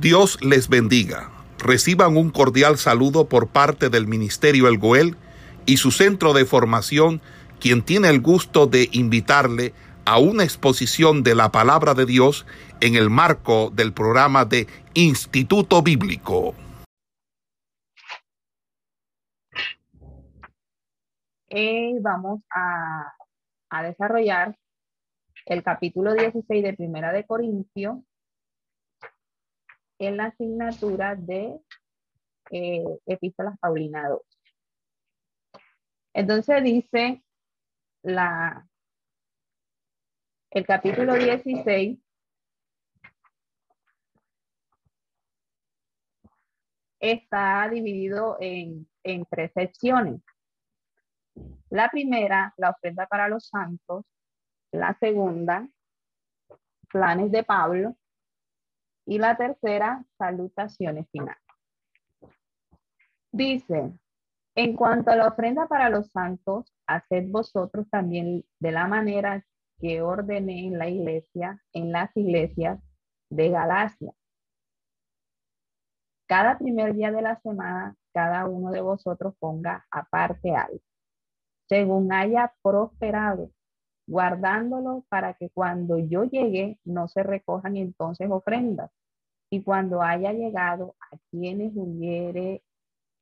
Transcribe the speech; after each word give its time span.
Dios 0.00 0.38
les 0.44 0.68
bendiga. 0.68 1.30
Reciban 1.58 2.18
un 2.18 2.30
cordial 2.30 2.76
saludo 2.76 3.30
por 3.30 3.48
parte 3.48 3.88
del 3.88 4.06
Ministerio 4.06 4.68
El 4.68 4.76
Goel 4.76 5.16
y 5.64 5.78
su 5.78 5.90
centro 5.90 6.34
de 6.34 6.44
formación, 6.44 7.22
quien 7.60 7.82
tiene 7.82 8.10
el 8.10 8.20
gusto 8.20 8.66
de 8.66 8.90
invitarle 8.92 9.72
a 10.04 10.18
una 10.18 10.44
exposición 10.44 11.22
de 11.22 11.34
la 11.34 11.50
palabra 11.50 11.94
de 11.94 12.04
Dios 12.04 12.44
en 12.82 12.94
el 12.94 13.08
marco 13.08 13.70
del 13.70 13.94
programa 13.94 14.44
de 14.44 14.66
Instituto 14.92 15.80
Bíblico. 15.82 16.54
Eh, 21.48 21.94
vamos 22.02 22.42
a, 22.50 23.14
a 23.70 23.82
desarrollar 23.82 24.58
el 25.46 25.62
capítulo 25.62 26.12
16 26.12 26.62
de 26.62 26.74
Primera 26.74 27.12
de 27.12 27.24
Corintio 27.24 28.04
en 29.98 30.16
la 30.16 30.26
asignatura 30.26 31.14
de 31.16 31.58
eh, 32.50 32.84
Epístolas 33.06 33.58
Paulina 33.58 34.08
Entonces 36.12 36.62
dice 36.62 37.22
la, 38.02 38.66
el 40.50 40.66
capítulo 40.66 41.14
16 41.14 41.98
está 47.00 47.68
dividido 47.68 48.36
en, 48.40 48.88
en 49.02 49.24
tres 49.26 49.52
secciones. 49.52 50.20
La 51.68 51.90
primera, 51.90 52.54
la 52.56 52.70
ofrenda 52.70 53.06
para 53.06 53.28
los 53.28 53.48
santos. 53.48 54.04
La 54.72 54.96
segunda, 54.98 55.68
planes 56.88 57.30
de 57.30 57.42
Pablo. 57.42 57.96
Y 59.06 59.18
la 59.18 59.36
tercera, 59.36 60.04
salutaciones 60.18 61.08
finales. 61.10 61.42
Dice, 63.32 63.92
en 64.56 64.74
cuanto 64.74 65.10
a 65.10 65.16
la 65.16 65.28
ofrenda 65.28 65.68
para 65.68 65.90
los 65.90 66.10
santos, 66.10 66.72
haced 66.86 67.30
vosotros 67.30 67.88
también 67.90 68.44
de 68.58 68.72
la 68.72 68.86
manera 68.88 69.44
que 69.78 70.00
ordené 70.00 70.66
en 70.66 70.78
la 70.78 70.88
iglesia, 70.88 71.62
en 71.72 71.92
las 71.92 72.16
iglesias 72.16 72.80
de 73.30 73.50
Galacia. 73.50 74.12
Cada 76.26 76.58
primer 76.58 76.94
día 76.94 77.12
de 77.12 77.22
la 77.22 77.38
semana, 77.40 77.94
cada 78.12 78.46
uno 78.46 78.70
de 78.70 78.80
vosotros 78.80 79.34
ponga 79.38 79.86
aparte 79.90 80.56
algo, 80.56 80.80
según 81.68 82.12
haya 82.12 82.54
prosperado, 82.62 83.50
guardándolo 84.06 85.04
para 85.08 85.34
que 85.34 85.50
cuando 85.50 85.98
yo 85.98 86.24
llegue 86.24 86.80
no 86.84 87.08
se 87.08 87.22
recojan 87.22 87.76
entonces 87.76 88.30
ofrendas. 88.30 88.90
Y 89.50 89.62
cuando 89.62 90.02
haya 90.02 90.32
llegado 90.32 90.96
a 91.00 91.16
quienes 91.30 91.72
hubiere 91.74 92.62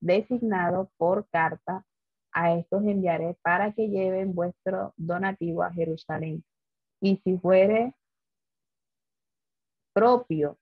designado 0.00 0.90
por 0.96 1.28
carta, 1.28 1.84
a 2.32 2.52
estos 2.54 2.82
enviaré 2.84 3.36
para 3.42 3.72
que 3.72 3.88
lleven 3.88 4.34
vuestro 4.34 4.92
donativo 4.96 5.62
a 5.62 5.72
Jerusalén. 5.72 6.44
Y 7.00 7.20
si 7.24 7.38
fuere 7.38 7.94
propio 9.92 10.58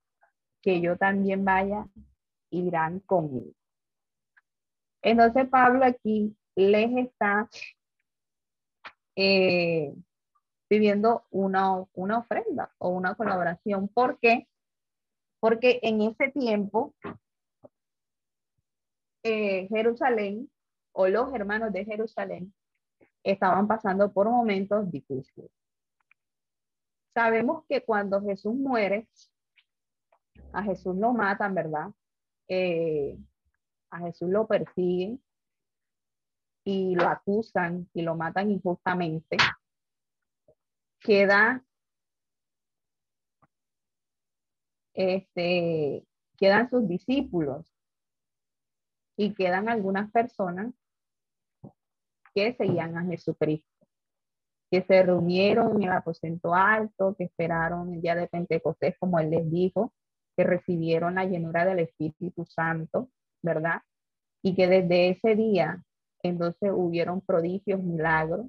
que 0.60 0.80
yo 0.80 0.96
también 0.96 1.44
vaya, 1.44 1.88
irán 2.50 3.00
conmigo. 3.00 3.52
Entonces 5.00 5.48
Pablo 5.48 5.84
aquí 5.84 6.36
les 6.55 7.06
está 7.06 7.48
eh, 9.16 9.94
pidiendo 10.68 11.24
una, 11.30 11.84
una 11.94 12.18
ofrenda 12.18 12.70
o 12.78 12.90
una 12.90 13.14
colaboración. 13.14 13.88
¿Por 13.88 14.18
qué? 14.20 14.46
Porque 15.42 15.80
en 15.82 16.00
ese 16.02 16.28
tiempo, 16.28 16.94
eh, 19.24 19.66
Jerusalén 19.66 20.48
o 20.92 21.08
los 21.08 21.34
hermanos 21.34 21.72
de 21.72 21.84
Jerusalén 21.84 22.54
estaban 23.24 23.67
pasando 23.67 24.12
por 24.12 24.30
momentos 24.30 24.89
difíciles. 24.89 25.50
Sabemos 27.12 27.64
que 27.68 27.83
cuando 27.83 28.22
Jesús 28.22 28.55
muere, 28.55 29.08
a 30.52 30.62
Jesús 30.62 30.94
lo 30.94 31.12
matan, 31.12 31.56
¿verdad? 31.56 31.90
Eh, 32.46 33.18
a 33.90 33.98
Jesús 33.98 34.30
lo 34.30 34.46
persiguen 34.46 35.20
y 36.64 36.94
lo 36.94 37.08
acusan 37.08 37.90
y 37.94 38.02
lo 38.02 38.14
matan 38.14 38.52
injustamente 38.52 39.38
queda, 41.00 41.64
este, 44.95 46.07
quedan 46.36 46.69
sus 46.70 46.89
discípulos 46.89 47.73
y 49.17 49.35
quedan 49.35 49.69
algunas 49.69 50.11
personas 50.11 50.73
que 52.35 52.55
seguían 52.55 52.97
a 52.97 53.05
Jesucristo, 53.05 53.86
que 54.70 54.83
se 54.83 55.03
reunieron 55.03 55.77
en 55.77 55.83
el 55.85 55.92
aposento 55.92 56.55
alto, 56.55 57.14
que 57.17 57.25
esperaron 57.25 57.92
el 57.92 58.01
día 58.01 58.14
de 58.14 58.29
Pentecostés, 58.29 58.97
como 58.98 59.19
él 59.19 59.30
les 59.30 59.51
dijo, 59.51 59.92
que 60.36 60.45
recibieron 60.45 61.17
la 61.17 61.27
llenura 61.27 61.67
del 61.67 61.80
Espíritu 61.80 62.47
Santo, 62.47 63.11
¿verdad? 63.42 63.83
Y 64.42 64.55
que 64.55 64.67
desde 64.67 65.11
ese 65.11 65.36
día, 65.36 65.85
entonces 66.23 66.70
hubieron 66.74 67.20
prodigios, 67.20 67.83
milagros, 67.83 68.47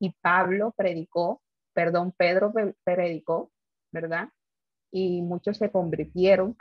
y 0.00 0.10
Pablo 0.20 0.74
predicó 0.76 1.40
perdón, 1.74 2.14
Pedro 2.16 2.52
predicó, 2.84 3.52
¿verdad? 3.92 4.30
Y 4.96 5.22
muchos 5.22 5.56
se 5.56 5.72
convirtieron. 5.72 6.56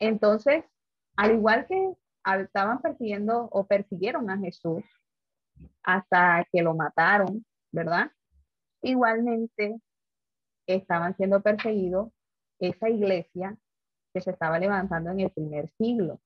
Entonces, 0.00 0.64
al 1.16 1.32
igual 1.32 1.66
que 1.68 1.92
estaban 2.40 2.80
persiguiendo 2.80 3.50
o 3.52 3.66
persiguieron 3.66 4.30
a 4.30 4.38
Jesús 4.38 4.82
hasta 5.82 6.48
que 6.50 6.62
lo 6.62 6.74
mataron, 6.74 7.44
¿verdad? 7.72 8.10
Igualmente 8.80 9.82
estaban 10.66 11.14
siendo 11.18 11.42
perseguidos 11.42 12.10
esa 12.58 12.88
iglesia 12.88 13.58
que 14.14 14.22
se 14.22 14.30
estaba 14.30 14.58
levantando 14.58 15.10
en 15.10 15.20
el 15.20 15.30
primer 15.30 15.68
siglo. 15.76 16.22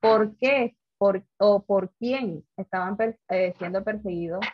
¿Por 0.00 0.36
qué? 0.36 0.76
Por, 0.98 1.24
¿O 1.38 1.62
por 1.64 1.92
quién 1.94 2.44
estaban 2.56 2.96
eh, 3.28 3.54
siendo 3.56 3.84
perseguidos 3.84 4.44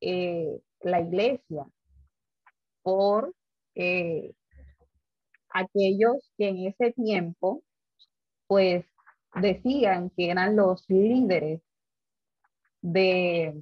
eh, 0.00 0.60
la 0.82 1.00
iglesia 1.00 1.66
por 2.86 3.34
eh, 3.74 4.32
aquellos 5.48 6.32
que 6.38 6.50
en 6.50 6.66
ese 6.68 6.92
tiempo 6.92 7.64
pues 8.46 8.86
decían 9.34 10.10
que 10.10 10.30
eran 10.30 10.54
los 10.54 10.88
líderes 10.88 11.60
de 12.82 13.60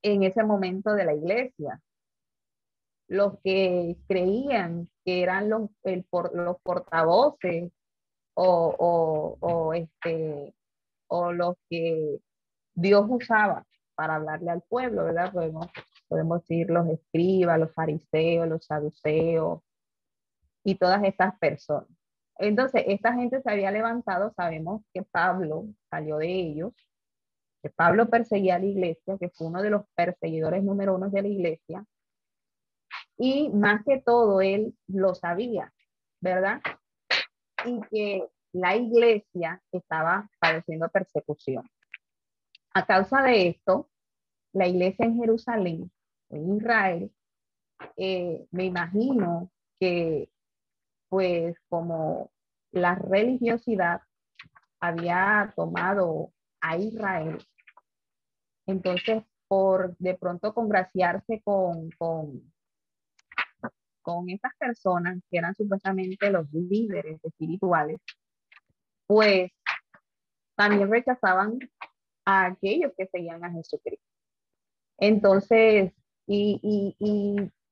en 0.00 0.22
ese 0.22 0.42
momento 0.42 0.94
de 0.94 1.04
la 1.04 1.12
iglesia 1.12 1.82
los 3.08 3.34
que 3.44 3.98
creían 4.08 4.88
que 5.04 5.22
eran 5.22 5.50
los, 5.50 5.68
el, 5.82 6.06
los 6.32 6.56
portavoces 6.62 7.70
o, 8.32 9.36
o, 9.38 9.74
este, 9.74 10.54
o 11.08 11.30
los 11.30 11.56
que 11.68 12.20
Dios 12.72 13.04
usaba 13.06 13.66
para 13.94 14.14
hablarle 14.14 14.50
al 14.50 14.62
pueblo, 14.62 15.04
¿verdad? 15.04 15.30
Podemos, 15.30 15.66
podemos 16.08 16.40
decir 16.40 16.70
los 16.70 16.88
escribas, 16.88 17.58
los 17.58 17.72
fariseos, 17.72 18.48
los 18.48 18.64
saduceos 18.64 19.60
y 20.64 20.76
todas 20.76 21.04
estas 21.04 21.38
personas. 21.38 21.88
Entonces, 22.38 22.84
esta 22.86 23.14
gente 23.14 23.40
se 23.40 23.50
había 23.50 23.70
levantado, 23.70 24.32
sabemos 24.36 24.82
que 24.92 25.02
Pablo 25.02 25.66
salió 25.90 26.18
de 26.18 26.28
ellos, 26.28 26.72
que 27.62 27.70
Pablo 27.70 28.08
perseguía 28.10 28.56
a 28.56 28.58
la 28.58 28.66
iglesia, 28.66 29.16
que 29.18 29.30
fue 29.30 29.46
uno 29.46 29.62
de 29.62 29.70
los 29.70 29.82
perseguidores 29.94 30.62
número 30.62 30.94
uno 30.94 31.08
de 31.08 31.22
la 31.22 31.28
iglesia, 31.28 31.84
y 33.18 33.48
más 33.50 33.82
que 33.84 34.00
todo 34.00 34.42
él 34.42 34.76
lo 34.86 35.14
sabía, 35.14 35.72
¿verdad? 36.20 36.60
Y 37.64 37.80
que 37.90 38.28
la 38.52 38.76
iglesia 38.76 39.62
estaba 39.72 40.28
padeciendo 40.38 40.88
persecución. 40.88 41.68
A 42.74 42.84
causa 42.84 43.22
de 43.22 43.48
esto, 43.48 43.88
la 44.52 44.66
iglesia 44.66 45.06
en 45.06 45.16
Jerusalén, 45.16 45.90
en 46.30 46.56
Israel, 46.56 47.12
eh, 47.96 48.46
me 48.50 48.64
imagino 48.64 49.50
que 49.78 50.30
pues 51.08 51.56
como 51.68 52.32
la 52.72 52.94
religiosidad 52.94 54.00
había 54.80 55.52
tomado 55.56 56.32
a 56.60 56.76
Israel, 56.76 57.38
entonces 58.66 59.22
por 59.48 59.96
de 59.98 60.14
pronto 60.16 60.52
congraciarse 60.52 61.40
con, 61.44 61.90
con, 61.98 62.52
con 64.02 64.26
personas 64.58 65.20
que 65.30 65.38
eran 65.38 65.54
supuestamente 65.54 66.30
los 66.30 66.52
líderes 66.52 67.20
espirituales, 67.24 68.00
pues 69.06 69.52
también 70.56 70.90
rechazaban 70.90 71.58
a 72.24 72.46
aquellos 72.46 72.92
que 72.96 73.06
seguían 73.06 73.44
a 73.44 73.52
Jesucristo. 73.52 74.04
Entonces, 74.98 75.92
y, 76.26 76.94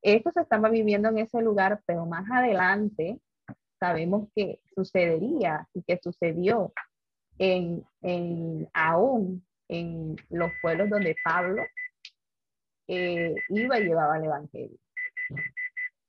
esto 0.02 0.30
se 0.32 0.42
estaba 0.42 0.68
viviendo 0.68 1.08
en 1.08 1.18
ese 1.18 1.40
lugar, 1.40 1.80
pero 1.86 2.04
más 2.04 2.30
adelante 2.30 3.18
sabemos 3.80 4.28
que 4.34 4.60
sucedería 4.74 5.66
y 5.72 5.82
que 5.82 5.98
sucedió 6.02 6.74
en, 7.38 7.82
en 8.02 8.68
aún 8.74 9.46
en 9.68 10.16
los 10.28 10.52
pueblos 10.60 10.90
donde 10.90 11.16
Pablo 11.24 11.62
eh, 12.86 13.34
iba 13.48 13.78
y 13.78 13.84
llevaba 13.84 14.18
el 14.18 14.24
Evangelio. 14.24 14.78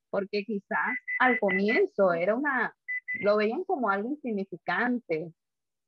Porque 0.09 0.43
quizás 0.43 0.97
al 1.19 1.39
comienzo 1.39 2.13
era 2.13 2.35
una, 2.35 2.75
lo 3.21 3.37
veían 3.37 3.63
como 3.63 3.89
algo 3.89 4.09
insignificante, 4.09 5.31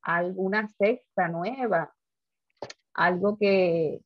alguna 0.01 0.67
secta 0.69 1.27
nueva, 1.27 1.93
algo 2.93 3.37
que 3.37 3.99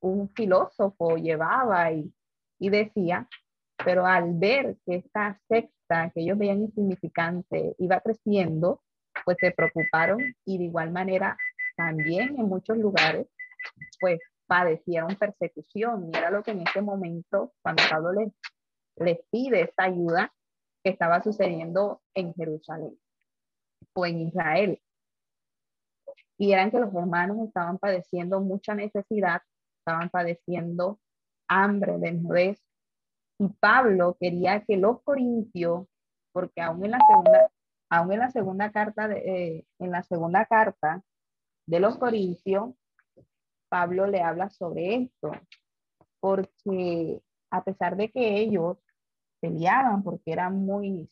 un 0.00 0.28
filósofo 0.30 1.16
llevaba 1.16 1.92
y, 1.92 2.12
y 2.58 2.70
decía, 2.70 3.28
pero 3.84 4.06
al 4.06 4.34
ver 4.34 4.76
que 4.84 4.96
esta 4.96 5.40
secta 5.48 6.10
que 6.14 6.22
ellos 6.22 6.38
veían 6.38 6.62
insignificante 6.62 7.74
iba 7.78 8.00
creciendo, 8.00 8.82
pues 9.24 9.36
se 9.40 9.50
preocuparon 9.50 10.20
y 10.44 10.58
de 10.58 10.64
igual 10.64 10.90
manera 10.90 11.36
también 11.76 12.38
en 12.38 12.46
muchos 12.46 12.76
lugares, 12.76 13.26
pues 14.00 14.20
padecieron 14.46 15.14
persecución. 15.16 16.10
Y 16.12 16.16
era 16.16 16.30
lo 16.30 16.42
que 16.42 16.50
en 16.50 16.62
ese 16.66 16.82
momento, 16.82 17.52
cuando 17.62 17.82
Pablo 17.88 18.12
les, 18.12 18.32
les 18.96 19.18
pide 19.30 19.62
esta 19.62 19.84
ayuda, 19.84 20.32
que 20.82 20.90
estaba 20.90 21.22
sucediendo 21.22 22.02
en 22.14 22.34
Jerusalén 22.34 22.98
o 23.94 24.06
en 24.06 24.20
Israel. 24.20 24.80
Y 26.38 26.52
eran 26.52 26.70
que 26.70 26.78
los 26.78 26.94
hermanos 26.94 27.38
estaban 27.46 27.78
padeciendo 27.78 28.40
mucha 28.40 28.74
necesidad, 28.74 29.42
estaban 29.80 30.10
padeciendo 30.10 31.00
hambre, 31.48 31.98
desnudez. 31.98 32.62
Y 33.38 33.48
Pablo 33.60 34.16
quería 34.20 34.64
que 34.64 34.76
los 34.76 35.02
corintios, 35.02 35.86
porque 36.32 36.60
aún 36.60 36.84
en 36.84 36.92
la 36.92 36.98
segunda, 37.06 37.50
aún 37.90 38.12
en 38.12 38.18
la 38.20 38.30
segunda 38.30 38.72
carta, 38.72 39.08
de, 39.08 39.18
eh, 39.18 39.66
en 39.78 39.90
la 39.90 40.02
segunda 40.02 40.44
carta 40.46 41.02
de 41.66 41.80
los 41.80 41.98
corintios, 41.98 42.74
Pablo 43.68 44.06
le 44.06 44.22
habla 44.22 44.50
sobre 44.50 44.94
esto, 44.96 45.32
porque 46.20 47.22
a 47.50 47.64
pesar 47.64 47.96
de 47.96 48.10
que 48.10 48.38
ellos 48.38 48.78
peleaban, 49.40 50.02
porque 50.02 50.32
eran 50.32 50.56
muy, 50.56 51.10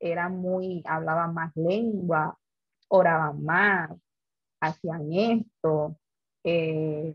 eran 0.00 0.38
muy, 0.38 0.82
hablaban 0.86 1.34
más 1.34 1.54
lengua, 1.54 2.38
oraban 2.88 3.44
más, 3.44 3.90
hacían 4.60 5.12
esto, 5.12 5.96
eh, 6.44 7.14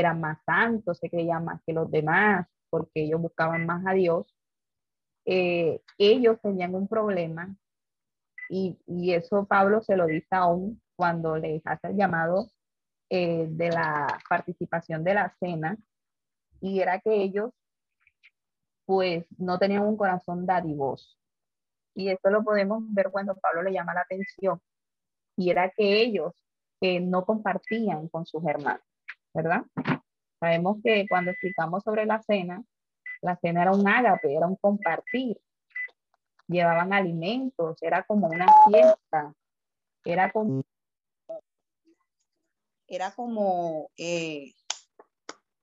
eran 0.00 0.20
más 0.20 0.38
santos, 0.44 0.98
se 0.98 1.10
creían 1.10 1.44
más 1.44 1.60
que 1.66 1.72
los 1.72 1.90
demás, 1.90 2.46
porque 2.70 3.02
ellos 3.04 3.20
buscaban 3.20 3.66
más 3.66 3.84
a 3.86 3.92
Dios, 3.92 4.26
eh, 5.24 5.82
ellos 5.98 6.38
tenían 6.42 6.74
un 6.74 6.88
problema 6.88 7.56
y, 8.48 8.78
eso 9.12 9.44
Pablo 9.46 9.82
se 9.82 9.96
lo 9.96 10.06
dice 10.06 10.28
aún 10.30 10.80
cuando 10.94 11.36
les 11.36 11.66
hace 11.66 11.88
el 11.88 11.96
llamado 11.96 12.50
eh, 13.10 13.46
de 13.50 13.70
la 13.70 14.06
participación 14.28 15.02
de 15.04 15.14
la 15.14 15.34
cena 15.40 15.76
y 16.60 16.80
era 16.80 17.00
que 17.00 17.14
ellos 17.22 17.52
pues 18.86 19.26
no 19.38 19.58
tenían 19.58 19.82
un 19.82 19.96
corazón 19.96 20.46
dadivoso. 20.46 21.16
Y 21.94 22.08
esto 22.10 22.30
lo 22.30 22.44
podemos 22.44 22.82
ver 22.94 23.10
cuando 23.10 23.36
Pablo 23.36 23.62
le 23.62 23.72
llama 23.72 23.94
la 23.94 24.02
atención. 24.02 24.60
Y 25.36 25.50
era 25.50 25.70
que 25.70 26.02
ellos 26.02 26.34
que 26.80 27.00
no 27.00 27.24
compartían 27.24 28.08
con 28.08 28.26
sus 28.26 28.44
hermanos, 28.44 28.84
¿verdad? 29.36 29.62
Sabemos 30.40 30.78
que 30.82 31.06
cuando 31.08 31.30
explicamos 31.30 31.82
sobre 31.84 32.06
la 32.06 32.22
cena, 32.22 32.64
la 33.20 33.36
cena 33.36 33.62
era 33.62 33.72
un 33.72 33.86
ágape, 33.86 34.34
era 34.34 34.46
un 34.46 34.56
compartir. 34.56 35.38
Llevaban 36.48 36.94
alimentos, 36.94 37.76
era 37.82 38.02
como 38.04 38.28
una 38.28 38.46
fiesta, 38.66 39.34
era 40.04 40.32
como 40.32 40.64
era 42.88 43.10
como 43.14 43.90
eh, 43.96 44.54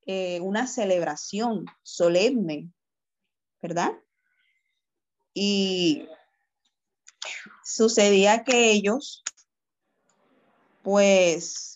eh, 0.06 0.42
una 0.42 0.68
celebración 0.68 1.66
solemne, 1.82 2.70
¿verdad? 3.62 3.94
Y 5.34 6.06
sucedía 7.64 8.44
que 8.44 8.72
ellos, 8.72 9.24
pues, 10.84 11.73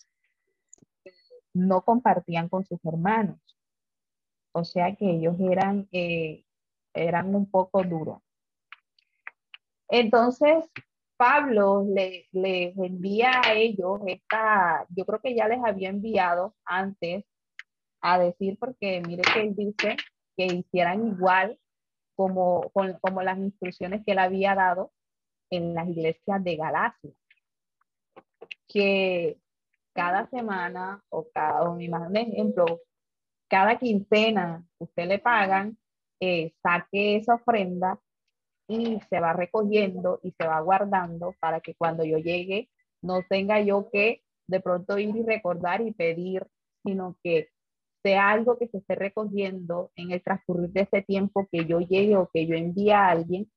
no 1.58 1.82
compartían 1.82 2.48
con 2.48 2.64
sus 2.64 2.82
hermanos. 2.84 3.38
O 4.52 4.64
sea 4.64 4.94
que 4.96 5.10
ellos 5.10 5.36
eran, 5.40 5.88
eh, 5.92 6.44
eran 6.94 7.34
un 7.34 7.50
poco 7.50 7.82
duros. 7.84 8.22
Entonces, 9.88 10.64
Pablo 11.16 11.84
les 11.88 12.26
le 12.32 12.72
envía 12.76 13.40
a 13.44 13.54
ellos 13.54 14.00
esta, 14.06 14.86
yo 14.90 15.04
creo 15.04 15.20
que 15.20 15.34
ya 15.34 15.48
les 15.48 15.58
había 15.64 15.88
enviado 15.88 16.54
antes 16.64 17.24
a 18.00 18.18
decir, 18.18 18.56
porque 18.58 19.02
mire 19.06 19.22
que 19.34 19.40
él 19.40 19.56
dice 19.56 19.96
que 20.36 20.46
hicieran 20.46 21.08
igual 21.08 21.58
como, 22.14 22.70
como 23.00 23.22
las 23.22 23.38
instrucciones 23.38 24.04
que 24.04 24.12
él 24.12 24.18
había 24.18 24.54
dado 24.54 24.92
en 25.50 25.74
las 25.74 25.88
iglesias 25.88 26.44
de 26.44 26.56
Galacia. 26.56 27.10
Que 28.68 29.38
cada 29.98 30.28
semana 30.30 31.02
o 31.08 31.28
cada, 31.34 31.68
un 31.68 31.82
ejemplo, 31.82 32.82
cada 33.48 33.76
quincena 33.80 34.64
usted 34.78 35.08
le 35.08 35.18
pagan, 35.18 35.76
eh, 36.20 36.52
saque 36.62 37.16
esa 37.16 37.34
ofrenda 37.34 37.98
y 38.68 39.00
se 39.10 39.18
va 39.18 39.32
recogiendo 39.32 40.20
y 40.22 40.30
se 40.38 40.46
va 40.46 40.60
guardando 40.60 41.34
para 41.40 41.60
que 41.60 41.74
cuando 41.74 42.04
yo 42.04 42.18
llegue 42.18 42.70
no 43.02 43.24
tenga 43.28 43.60
yo 43.60 43.90
que 43.90 44.22
de 44.46 44.60
pronto 44.60 44.98
ir 44.98 45.16
y 45.16 45.24
recordar 45.24 45.80
y 45.80 45.92
pedir, 45.92 46.46
sino 46.84 47.16
que 47.24 47.48
sea 48.04 48.30
algo 48.30 48.56
que 48.56 48.68
se 48.68 48.78
esté 48.78 48.94
recogiendo 48.94 49.90
en 49.96 50.12
el 50.12 50.22
transcurrir 50.22 50.70
de 50.70 50.82
ese 50.82 51.02
tiempo 51.02 51.48
que 51.50 51.64
yo 51.66 51.80
llegue 51.80 52.16
o 52.16 52.30
que 52.32 52.46
yo 52.46 52.54
envíe 52.54 52.92
a 52.92 53.08
alguien 53.08 53.50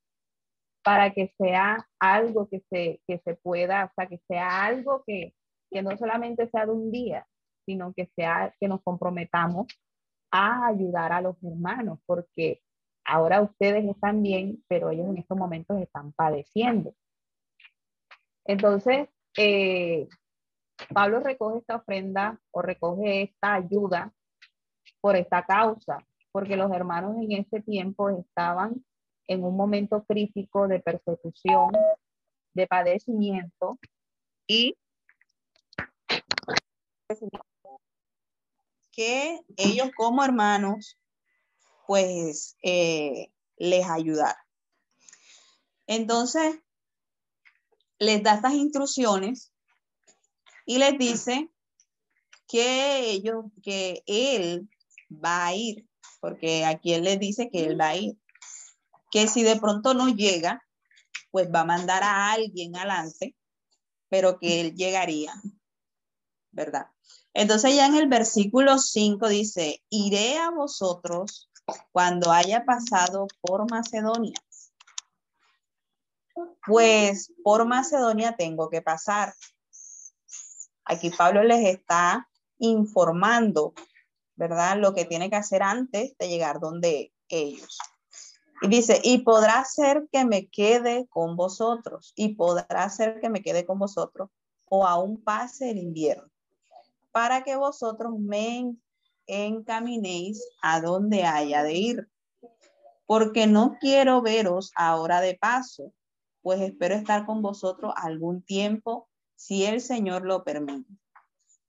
para 0.83 1.13
que 1.13 1.31
sea 1.37 1.87
algo 1.99 2.49
que 2.49 2.63
se, 2.71 2.99
que 3.05 3.19
se 3.19 3.35
pueda, 3.35 3.85
o 3.85 3.91
sea, 3.95 4.07
que 4.07 4.19
sea 4.27 4.65
algo 4.65 5.03
que, 5.05 5.35
que 5.71 5.81
no 5.81 5.97
solamente 5.97 6.49
sea 6.49 6.65
de 6.65 6.71
un 6.73 6.91
día, 6.91 7.25
sino 7.65 7.93
que 7.93 8.07
sea 8.15 8.53
que 8.59 8.67
nos 8.67 8.81
comprometamos 8.83 9.67
a 10.31 10.67
ayudar 10.67 11.11
a 11.13 11.21
los 11.21 11.35
hermanos, 11.43 11.99
porque 12.05 12.61
Ahora 13.05 13.41
ustedes 13.41 13.83
están 13.85 14.21
bien, 14.21 14.63
pero 14.67 14.89
ellos 14.89 15.07
en 15.07 15.17
estos 15.17 15.37
momentos 15.37 15.77
están 15.79 16.13
padeciendo. 16.13 16.93
Entonces, 18.45 19.09
eh, 19.37 20.07
Pablo 20.93 21.19
recoge 21.19 21.59
esta 21.59 21.77
ofrenda 21.77 22.39
o 22.51 22.61
recoge 22.61 23.23
esta 23.23 23.55
ayuda 23.55 24.13
por 24.99 25.15
esta 25.15 25.43
causa, 25.43 26.05
porque 26.31 26.55
los 26.55 26.71
hermanos 26.71 27.15
en 27.17 27.31
ese 27.33 27.61
tiempo 27.61 28.09
estaban 28.09 28.83
en 29.27 29.43
un 29.43 29.55
momento 29.55 30.03
crítico 30.05 30.67
de 30.67 30.79
persecución, 30.79 31.71
de 32.53 32.67
padecimiento 32.67 33.79
y 34.47 34.75
que 38.91 39.39
ellos 39.57 39.89
como 39.95 40.23
hermanos 40.23 40.97
pues 41.87 42.57
eh, 42.63 43.31
les 43.57 43.85
ayudar. 43.89 44.35
Entonces, 45.87 46.59
les 47.99 48.23
da 48.23 48.35
estas 48.35 48.53
instrucciones 48.53 49.51
y 50.65 50.77
les 50.77 50.97
dice 50.97 51.49
que 52.47 53.11
ellos, 53.11 53.45
que 53.61 54.03
él 54.05 54.69
va 55.09 55.47
a 55.47 55.55
ir, 55.55 55.87
porque 56.19 56.65
aquí 56.65 56.93
él 56.93 57.03
les 57.03 57.19
dice 57.19 57.49
que 57.49 57.65
él 57.65 57.79
va 57.79 57.89
a 57.89 57.95
ir, 57.95 58.17
que 59.11 59.27
si 59.27 59.43
de 59.43 59.59
pronto 59.59 59.93
no 59.93 60.07
llega, 60.09 60.63
pues 61.31 61.49
va 61.53 61.61
a 61.61 61.65
mandar 61.65 62.03
a 62.03 62.31
alguien 62.31 62.75
adelante, 62.75 63.35
pero 64.09 64.39
que 64.39 64.61
él 64.61 64.75
llegaría, 64.75 65.33
¿verdad? 66.51 66.87
Entonces 67.33 67.75
ya 67.75 67.85
en 67.85 67.95
el 67.95 68.07
versículo 68.07 68.77
5 68.77 69.27
dice, 69.29 69.81
iré 69.89 70.37
a 70.37 70.49
vosotros 70.49 71.49
cuando 71.91 72.31
haya 72.31 72.65
pasado 72.65 73.27
por 73.41 73.69
Macedonia. 73.69 74.33
Pues 76.65 77.33
por 77.43 77.65
Macedonia 77.65 78.35
tengo 78.35 78.69
que 78.69 78.81
pasar. 78.81 79.33
Aquí 80.85 81.09
Pablo 81.09 81.43
les 81.43 81.65
está 81.65 82.27
informando, 82.57 83.73
¿verdad? 84.35 84.77
Lo 84.77 84.93
que 84.93 85.05
tiene 85.05 85.29
que 85.29 85.35
hacer 85.35 85.63
antes 85.63 86.17
de 86.17 86.27
llegar 86.27 86.59
donde 86.59 87.13
ellos. 87.29 87.77
Y 88.61 88.67
dice, 88.67 89.01
y 89.03 89.19
podrá 89.19 89.63
ser 89.65 90.07
que 90.11 90.23
me 90.23 90.47
quede 90.47 91.07
con 91.07 91.35
vosotros, 91.35 92.13
y 92.15 92.35
podrá 92.35 92.89
ser 92.89 93.19
que 93.19 93.29
me 93.29 93.41
quede 93.41 93.65
con 93.65 93.79
vosotros, 93.79 94.29
o 94.65 94.85
aún 94.85 95.23
pase 95.23 95.71
el 95.71 95.79
invierno, 95.79 96.30
para 97.11 97.43
que 97.43 97.55
vosotros 97.55 98.13
me 98.17 98.75
encaminéis 99.27 100.43
a 100.61 100.81
donde 100.81 101.23
haya 101.23 101.63
de 101.63 101.73
ir. 101.73 102.07
porque 103.05 103.45
no 103.45 103.77
quiero 103.81 104.21
veros 104.21 104.71
ahora 104.73 105.19
de 105.19 105.35
paso, 105.35 105.91
pues 106.41 106.61
espero 106.61 106.95
estar 106.95 107.25
con 107.25 107.41
vosotros 107.41 107.91
algún 107.97 108.41
tiempo, 108.41 109.09
si 109.35 109.65
el 109.65 109.81
Señor 109.81 110.21
lo 110.21 110.45
permite. 110.45 110.93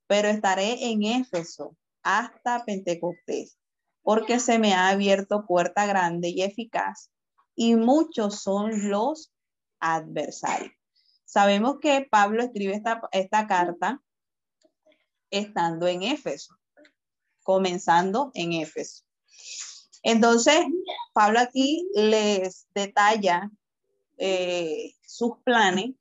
Pero 0.06 0.28
estaré 0.28 0.90
en 0.90 1.02
Éfeso 1.02 1.76
hasta 2.04 2.64
Pentecostés, 2.64 3.58
porque 4.02 4.38
se 4.38 4.60
me 4.60 4.72
ha 4.72 4.90
abierto 4.90 5.44
puerta 5.44 5.84
grande 5.84 6.28
y 6.28 6.42
eficaz, 6.42 7.10
y 7.56 7.74
muchos 7.74 8.40
son 8.40 8.88
los 8.88 9.32
adversarios. 9.80 10.72
Sabemos 11.24 11.78
que 11.80 12.06
Pablo 12.08 12.44
escribe 12.44 12.74
esta, 12.74 13.00
esta 13.10 13.48
carta 13.48 14.00
estando 15.32 15.88
en 15.88 16.02
Éfeso, 16.02 16.54
comenzando 17.42 18.30
en 18.34 18.52
Éfeso. 18.52 19.04
Entonces, 20.04 20.60
Pablo 21.12 21.40
aquí 21.40 21.88
les 21.94 22.66
detalla 22.74 23.50
eh, 24.18 24.94
sus 25.04 25.38
planes, 25.44 25.96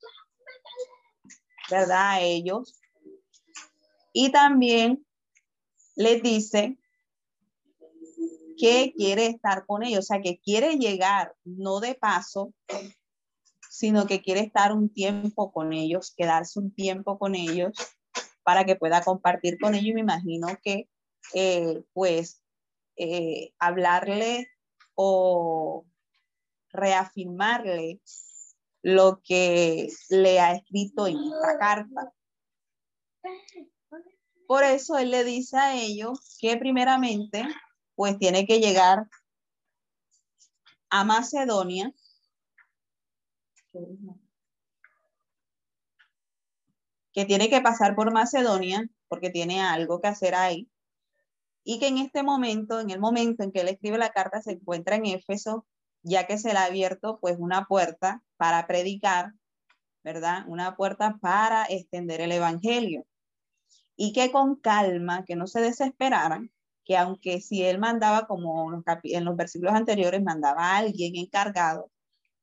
¿verdad? 1.70 2.12
A 2.12 2.22
ellos. 2.22 2.80
Y 4.14 4.32
también 4.32 5.06
les 5.96 6.22
dice 6.22 6.78
que 8.58 8.94
quiere 8.96 9.28
estar 9.28 9.66
con 9.66 9.84
ellos, 9.84 10.00
o 10.00 10.08
sea, 10.08 10.22
que 10.22 10.40
quiere 10.40 10.76
llegar 10.76 11.36
no 11.46 11.80
de 11.80 11.96
paso, 11.96 12.54
sino 13.70 14.06
que 14.06 14.22
quiere 14.22 14.42
estar 14.42 14.74
un 14.74 14.90
tiempo 14.90 15.54
con 15.54 15.74
ellos, 15.74 16.14
quedarse 16.16 16.60
un 16.60 16.72
tiempo 16.72 17.18
con 17.18 17.36
ellos 17.36 17.74
para 18.44 18.66
que 18.66 18.76
pueda 18.76 19.04
compartir 19.04 19.58
con 19.60 19.76
ellos. 19.76 19.88
Y 19.88 19.94
me 19.94 20.02
imagino 20.02 20.48
que, 20.64 20.90
eh, 21.34 21.84
pues, 21.94 22.42
eh, 22.98 23.54
hablarle 23.60 24.48
o 24.96 25.86
reafirmarle 26.70 28.00
lo 28.82 29.22
que 29.24 29.90
le 30.10 30.40
ha 30.40 30.54
escrito 30.54 31.08
en 31.08 31.18
esta 31.18 31.58
carta. 31.60 32.14
Por 34.48 34.64
eso 34.64 34.98
él 34.98 35.12
le 35.12 35.24
dice 35.24 35.58
a 35.58 35.76
ellos 35.76 36.38
que 36.40 36.58
primeramente, 36.58 37.44
pues 37.96 38.18
tiene 38.18 38.46
que 38.46 38.60
llegar 38.60 39.08
a 40.90 41.04
Macedonia. 41.04 41.94
Que 47.14 47.26
tiene 47.26 47.50
que 47.50 47.62
pasar 47.62 47.96
por 47.96 48.14
Macedonia 48.14 48.88
porque 49.08 49.30
tiene 49.30 49.62
algo 49.62 50.00
que 50.00 50.08
hacer 50.08 50.36
ahí. 50.36 50.70
Y 51.64 51.80
que 51.80 51.88
en 51.88 51.98
este 51.98 52.24
momento, 52.24 52.80
en 52.80 52.90
el 52.90 53.00
momento 53.00 53.44
en 53.44 53.52
que 53.52 53.62
él 53.62 53.68
escribe 53.68 53.98
la 53.98 54.12
carta, 54.12 54.42
se 54.42 54.54
encuentra 54.54 54.96
en 54.96 55.06
Éfeso, 55.06 55.66
ya 56.04 56.26
que 56.26 56.38
se 56.38 56.54
le 56.54 56.60
ha 56.60 56.66
abierto 56.66 57.20
pues 57.20 57.36
una 57.38 57.66
puerta 57.66 58.24
para 58.38 58.66
predicar, 58.66 59.34
¿verdad? 60.04 60.46
Una 60.48 60.76
puerta 60.76 61.18
para 61.22 61.66
extender 61.66 62.22
el 62.22 62.32
evangelio 62.32 63.06
y 64.04 64.14
que 64.14 64.32
con 64.32 64.56
calma, 64.56 65.26
que 65.26 65.36
no 65.36 65.46
se 65.46 65.62
desesperaran, 65.62 66.52
que 66.86 66.98
aunque 66.98 67.40
si 67.40 67.64
él 67.64 67.78
mandaba, 67.78 68.26
como 68.26 68.84
en 69.04 69.26
los 69.26 69.36
versículos 69.36 69.76
anteriores, 69.76 70.24
mandaba 70.24 70.76
alguien 70.76 71.16
encargado, 71.16 71.92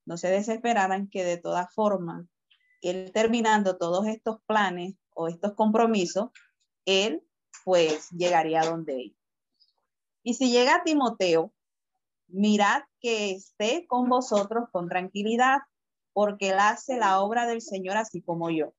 no 0.07 0.17
se 0.17 0.31
desesperaran 0.31 1.09
que 1.09 1.25
de 1.25 1.37
todas 1.37 1.67
formas, 1.75 2.27
él 2.83 3.11
terminando 3.13 3.77
todos 3.77 4.07
estos 4.07 4.41
planes 4.47 4.95
o 5.15 5.29
estos 5.29 5.55
compromisos, 5.55 6.31
él 6.85 7.23
pues 7.65 8.11
llegaría 8.11 8.61
a 8.61 8.67
donde 8.67 8.95
él. 8.95 9.17
Y 10.23 10.35
si 10.35 10.51
llega 10.51 10.83
Timoteo, 10.85 11.53
mirad 12.29 12.83
que 13.01 13.33
esté 13.33 13.87
con 13.87 14.09
vosotros 14.09 14.69
con 14.71 14.89
tranquilidad, 14.89 15.59
porque 16.13 16.51
él 16.51 16.59
hace 16.59 16.99
la 16.99 17.21
obra 17.21 17.47
del 17.47 17.63
Señor 17.63 17.97
así 17.97 18.23
como 18.23 18.51
yo. 18.51 18.75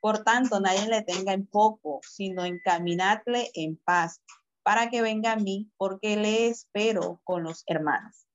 Por 0.00 0.24
tanto, 0.24 0.60
nadie 0.60 0.88
le 0.88 1.02
tenga 1.02 1.32
en 1.32 1.46
poco, 1.46 2.00
sino 2.02 2.44
encaminadle 2.44 3.50
en 3.54 3.76
paz, 3.76 4.20
para 4.62 4.90
que 4.90 5.02
venga 5.02 5.32
a 5.32 5.36
mí, 5.36 5.70
porque 5.76 6.16
le 6.16 6.48
espero 6.48 7.20
con 7.24 7.44
los 7.44 7.62
hermanos. 7.66 8.26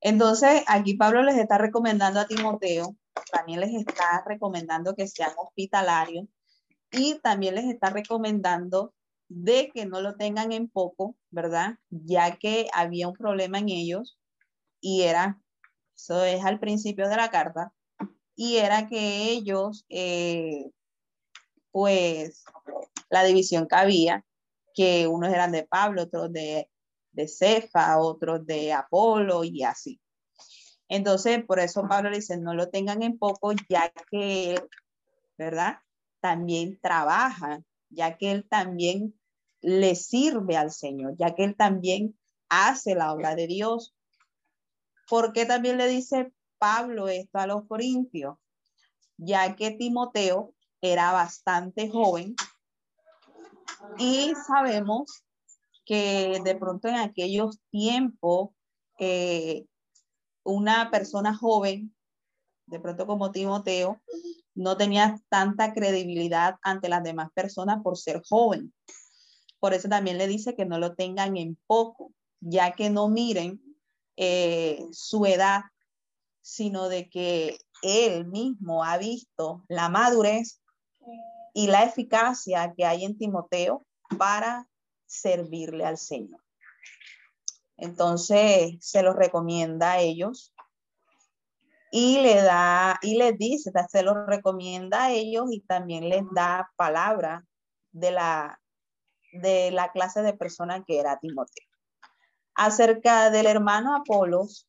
Entonces, 0.00 0.62
aquí 0.66 0.94
Pablo 0.94 1.22
les 1.22 1.36
está 1.36 1.58
recomendando 1.58 2.20
a 2.20 2.26
Timoteo, 2.26 2.96
también 3.32 3.60
les 3.60 3.74
está 3.74 4.22
recomendando 4.26 4.94
que 4.94 5.06
sean 5.06 5.32
hospitalarios 5.36 6.26
y 6.90 7.18
también 7.20 7.54
les 7.56 7.64
está 7.64 7.90
recomendando 7.90 8.94
de 9.28 9.70
que 9.72 9.86
no 9.86 10.00
lo 10.00 10.16
tengan 10.16 10.52
en 10.52 10.68
poco, 10.68 11.16
¿verdad? 11.30 11.78
Ya 11.90 12.36
que 12.36 12.68
había 12.72 13.08
un 13.08 13.14
problema 13.14 13.58
en 13.58 13.68
ellos 13.68 14.18
y 14.80 15.02
era, 15.02 15.40
eso 15.96 16.24
es 16.24 16.44
al 16.44 16.60
principio 16.60 17.08
de 17.08 17.16
la 17.16 17.30
carta, 17.30 17.72
y 18.36 18.56
era 18.56 18.86
que 18.88 19.30
ellos, 19.30 19.86
eh, 19.88 20.70
pues, 21.70 22.44
la 23.08 23.24
división 23.24 23.66
que 23.66 23.76
había, 23.76 24.24
que 24.74 25.06
unos 25.06 25.32
eran 25.32 25.52
de 25.52 25.64
Pablo, 25.64 26.02
otros 26.02 26.32
de, 26.32 26.68
de 27.12 27.28
Cefa, 27.28 27.98
otros 27.98 28.44
de 28.44 28.72
Apolo 28.72 29.44
y 29.44 29.62
así. 29.62 30.00
Entonces, 30.94 31.44
por 31.44 31.58
eso 31.58 31.88
Pablo 31.88 32.08
dice, 32.08 32.36
no 32.36 32.54
lo 32.54 32.68
tengan 32.68 33.02
en 33.02 33.18
poco, 33.18 33.52
ya 33.68 33.92
que 34.12 34.52
él, 34.52 34.68
¿verdad? 35.36 35.78
También 36.20 36.78
trabaja, 36.80 37.64
ya 37.90 38.16
que 38.16 38.30
él 38.30 38.46
también 38.48 39.18
le 39.60 39.96
sirve 39.96 40.56
al 40.56 40.70
Señor, 40.70 41.16
ya 41.18 41.34
que 41.34 41.42
él 41.42 41.56
también 41.56 42.16
hace 42.48 42.94
la 42.94 43.12
obra 43.12 43.34
de 43.34 43.48
Dios. 43.48 43.92
Porque 45.08 45.46
también 45.46 45.78
le 45.78 45.88
dice 45.88 46.32
Pablo 46.58 47.08
esto 47.08 47.40
a 47.40 47.48
los 47.48 47.66
corintios, 47.66 48.36
ya 49.16 49.56
que 49.56 49.72
Timoteo 49.72 50.54
era 50.80 51.10
bastante 51.10 51.90
joven 51.90 52.36
y 53.98 54.32
sabemos 54.46 55.24
que 55.84 56.40
de 56.44 56.54
pronto 56.54 56.86
en 56.86 56.96
aquellos 56.96 57.58
tiempos 57.70 58.50
eh, 59.00 59.66
una 60.44 60.90
persona 60.90 61.34
joven, 61.34 61.94
de 62.66 62.80
pronto 62.80 63.06
como 63.06 63.32
Timoteo, 63.32 64.00
no 64.54 64.76
tenía 64.76 65.20
tanta 65.28 65.74
credibilidad 65.74 66.56
ante 66.62 66.88
las 66.88 67.02
demás 67.02 67.30
personas 67.34 67.82
por 67.82 67.98
ser 67.98 68.22
joven. 68.28 68.72
Por 69.58 69.74
eso 69.74 69.88
también 69.88 70.18
le 70.18 70.28
dice 70.28 70.54
que 70.54 70.66
no 70.66 70.78
lo 70.78 70.94
tengan 70.94 71.36
en 71.36 71.58
poco, 71.66 72.12
ya 72.40 72.72
que 72.72 72.90
no 72.90 73.08
miren 73.08 73.60
eh, 74.16 74.86
su 74.92 75.26
edad, 75.26 75.62
sino 76.42 76.88
de 76.88 77.08
que 77.08 77.58
él 77.82 78.26
mismo 78.26 78.84
ha 78.84 78.98
visto 78.98 79.64
la 79.68 79.88
madurez 79.88 80.60
y 81.54 81.66
la 81.68 81.84
eficacia 81.84 82.74
que 82.76 82.84
hay 82.84 83.04
en 83.04 83.16
Timoteo 83.16 83.86
para 84.18 84.68
servirle 85.06 85.84
al 85.84 85.96
Señor. 85.96 86.43
Entonces 87.84 88.76
se 88.80 89.02
los 89.02 89.14
recomienda 89.14 89.92
a 89.92 90.00
ellos 90.00 90.54
y 91.92 92.18
le 92.22 92.40
da 92.40 92.98
y 93.02 93.18
les 93.18 93.36
dice, 93.36 93.70
se 93.90 94.02
los 94.02 94.16
recomienda 94.26 95.04
a 95.04 95.10
ellos 95.12 95.52
y 95.52 95.60
también 95.60 96.08
les 96.08 96.22
da 96.34 96.72
palabra 96.76 97.44
de 97.92 98.10
la 98.10 98.58
de 99.32 99.70
la 99.70 99.92
clase 99.92 100.22
de 100.22 100.32
persona 100.32 100.82
que 100.82 100.98
era 100.98 101.18
Timoteo. 101.18 101.66
Acerca 102.54 103.28
del 103.28 103.46
hermano 103.46 103.94
Apolos, 103.94 104.66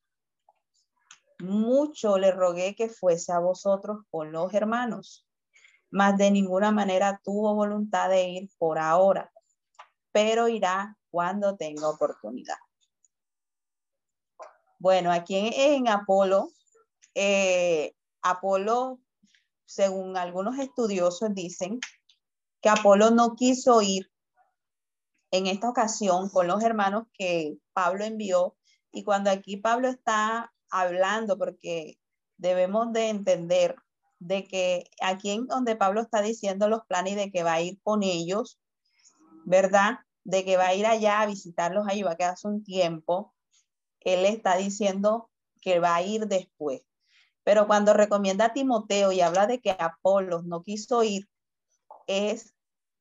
mucho 1.40 2.18
le 2.18 2.32
rogué 2.32 2.76
que 2.76 2.90
fuese 2.90 3.32
a 3.32 3.40
vosotros 3.40 4.00
con 4.12 4.34
los 4.34 4.54
hermanos, 4.54 5.26
mas 5.90 6.18
de 6.18 6.32
ninguna 6.32 6.72
manera 6.72 7.22
tuvo 7.24 7.56
voluntad 7.56 8.10
de 8.10 8.28
ir 8.28 8.50
por 8.58 8.78
ahora, 8.78 9.32
pero 10.12 10.50
irá 10.50 10.98
cuando 11.12 11.56
tenga 11.56 11.88
oportunidad. 11.88 12.58
Bueno, 14.86 15.12
aquí 15.12 15.36
en, 15.36 15.88
Apolo, 15.88 16.52
eh, 17.16 17.96
Apolo, 18.22 19.00
según 19.66 20.16
algunos 20.16 20.60
estudiosos 20.60 21.34
dicen, 21.34 21.80
que 22.62 22.70
Apolo 22.70 23.10
no 23.10 23.34
quiso 23.34 23.82
ir 23.82 24.12
en 25.32 25.48
esta 25.48 25.70
ocasión 25.70 26.30
con 26.30 26.46
los 26.46 26.62
hermanos 26.62 27.08
que 27.18 27.58
Pablo 27.74 28.06
envió. 28.06 28.58
Y 28.92 29.04
cuando 29.04 29.32
aquí 29.32 29.58
Pablo 29.58 29.88
está 29.88 30.54
hablando, 30.70 31.36
porque 31.40 31.98
debemos 32.38 32.94
de 32.94 33.10
entender 33.10 33.78
de 34.20 34.44
que 34.44 34.84
aquí 35.02 35.32
en 35.32 35.48
donde 35.48 35.76
Pablo 35.76 36.02
está 36.02 36.22
diciendo 36.22 36.70
los 36.70 36.86
planes 36.86 37.16
de 37.16 37.32
que 37.32 37.42
va 37.42 37.54
a 37.54 37.62
ir 37.62 37.80
con 37.82 38.04
ellos, 38.04 38.60
¿verdad? 39.46 40.02
De 40.24 40.46
que 40.46 40.58
va 40.58 40.68
a 40.68 40.76
ir 40.76 40.86
allá 40.86 41.22
a 41.22 41.26
visitarlos 41.26 41.88
ahí, 41.88 42.04
va 42.04 42.12
a 42.12 42.18
quedarse 42.18 42.48
un 42.48 42.64
tiempo. 42.64 43.35
Él 44.06 44.26
está 44.26 44.56
diciendo 44.56 45.30
que 45.62 45.80
va 45.80 45.96
a 45.96 46.02
ir 46.02 46.28
después. 46.28 46.82
Pero 47.44 47.68
cuando 47.68 47.94
recomienda 47.94 48.46
a 48.46 48.54
Timoteo 48.54 49.12
y 49.12 49.22
habla 49.22 49.48
de 49.48 49.60
que 49.60 49.72
Apolo 49.72 50.42
no 50.44 50.64
quiso 50.64 51.04
ir, 51.04 51.28
es 52.08 52.54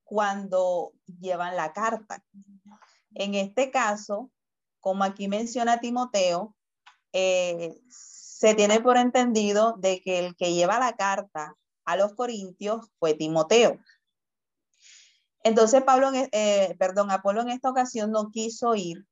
cuando 0.03 0.93
llevan 1.21 1.57
la 1.57 1.73
carta. 1.73 2.23
En 3.15 3.35
este 3.35 3.71
caso, 3.71 4.31
como 4.81 5.05
aquí 5.05 5.29
menciona 5.29 5.81
Timoteo, 5.81 6.55
eh, 7.13 7.81
se 7.89 8.55
tiene 8.55 8.81
por 8.81 8.97
entendido 8.97 9.75
de 9.79 10.01
que 10.03 10.19
el 10.19 10.37
que 10.37 10.53
lleva 10.53 10.79
la 10.79 10.97
carta 10.97 11.55
a 11.85 11.97
los 11.97 12.15
corintios 12.15 12.91
fue 12.99 13.15
Timoteo. 13.15 13.79
Entonces, 15.43 15.83
Pablo, 15.83 16.11
eh, 16.15 16.75
perdón, 16.79 17.11
Apolo 17.11 17.43
en 17.43 17.51
esta 17.51 17.71
ocasión 17.71 18.11
no 18.11 18.31
quiso 18.31 18.75
ir. 18.75 19.07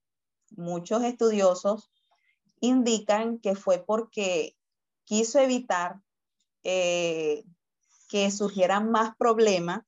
Muchos 0.57 1.03
estudiosos 1.03 1.91
indican 2.61 3.39
que 3.39 3.55
fue 3.55 3.85
porque 3.85 4.57
quiso 5.05 5.39
evitar 5.39 6.01
eh, 6.63 7.45
que 8.09 8.31
surgieran 8.31 8.91
más 8.91 9.17
problemas 9.17 9.83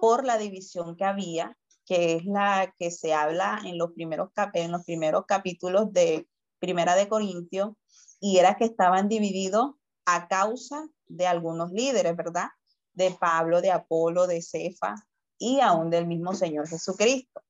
por 0.00 0.24
la 0.24 0.38
división 0.38 0.96
que 0.96 1.04
había, 1.04 1.56
que 1.84 2.16
es 2.16 2.24
la 2.24 2.74
que 2.78 2.90
se 2.90 3.14
habla 3.14 3.60
en 3.64 3.78
los 3.78 3.92
primeros, 3.92 4.30
en 4.54 4.72
los 4.72 4.84
primeros 4.84 5.26
capítulos 5.26 5.92
de 5.92 6.28
Primera 6.58 6.94
de 6.94 7.08
Corintios, 7.08 7.74
y 8.20 8.38
era 8.38 8.56
que 8.56 8.64
estaban 8.64 9.08
divididos 9.08 9.74
a 10.06 10.28
causa 10.28 10.88
de 11.06 11.26
algunos 11.26 11.72
líderes, 11.72 12.16
¿verdad? 12.16 12.48
De 12.92 13.10
Pablo, 13.10 13.60
de 13.60 13.70
Apolo, 13.70 14.26
de 14.26 14.42
Cefa 14.42 14.94
y 15.38 15.60
aún 15.60 15.90
del 15.90 16.06
mismo 16.06 16.34
Señor 16.34 16.68
Jesucristo. 16.68 17.42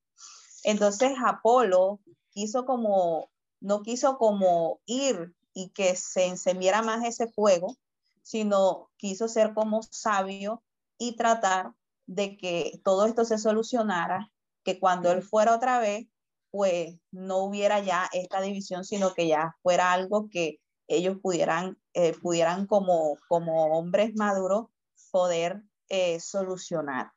Entonces 0.65 1.13
Apolo 1.25 2.01
quiso 2.33 2.65
como, 2.65 3.31
no 3.61 3.83
quiso 3.83 4.19
como 4.19 4.81
ir 4.87 5.35
y 5.55 5.71
que 5.71 5.95
se 5.97 6.27
encendiera 6.27 6.83
más 6.83 7.05
ese 7.05 7.29
fuego, 7.29 7.77
sino 8.23 8.91
quiso 8.97 9.29
ser 9.29 9.55
como 9.55 9.83
sabio 9.83 10.63
y 10.99 11.17
tratar 11.17 11.75
de 12.07 12.37
que 12.37 12.81
todo 12.85 13.07
esto 13.07 13.25
se 13.25 13.39
solucionara, 13.39 14.31
que 14.65 14.79
cuando 14.79 15.13
él 15.13 15.23
fuera 15.23 15.55
otra 15.55 15.79
vez, 15.79 16.09
pues 16.51 16.97
no 17.11 17.39
hubiera 17.39 17.81
ya 17.81 18.09
esta 18.13 18.41
división, 18.41 18.85
sino 18.85 19.15
que 19.15 19.27
ya 19.27 19.57
fuera 19.63 19.93
algo 19.93 20.29
que 20.29 20.61
ellos 20.89 21.19
pudieran, 21.23 21.79
eh, 21.95 22.15
pudieran 22.21 22.67
como, 22.67 23.17
como 23.29 23.79
hombres 23.79 24.15
maduros 24.15 24.67
poder 25.11 25.63
eh, 25.89 26.21
solucionar. 26.21 27.13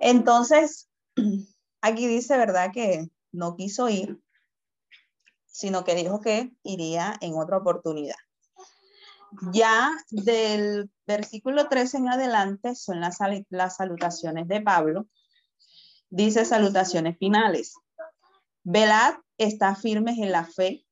Entonces, 0.00 0.88
aquí 1.80 2.06
dice, 2.06 2.36
¿verdad? 2.36 2.70
Que 2.72 3.08
no 3.32 3.56
quiso 3.56 3.88
ir, 3.88 4.20
sino 5.46 5.84
que 5.84 5.94
dijo 5.94 6.20
que 6.20 6.52
iría 6.62 7.14
en 7.20 7.34
otra 7.36 7.58
oportunidad. 7.58 8.16
Ya 9.52 9.90
del 10.10 10.90
versículo 11.06 11.68
13 11.68 11.98
en 11.98 12.08
adelante 12.10 12.74
son 12.74 13.00
las, 13.00 13.18
salutaciones 13.76 14.46
de 14.46 14.60
Pablo. 14.60 15.06
Dice 16.10 16.44
salutaciones 16.44 17.16
finales. 17.18 17.74
Velad, 18.62 19.14
está 19.38 19.74
firmes 19.74 20.18
en 20.18 20.32
la 20.32 20.44
fe, 20.44 20.84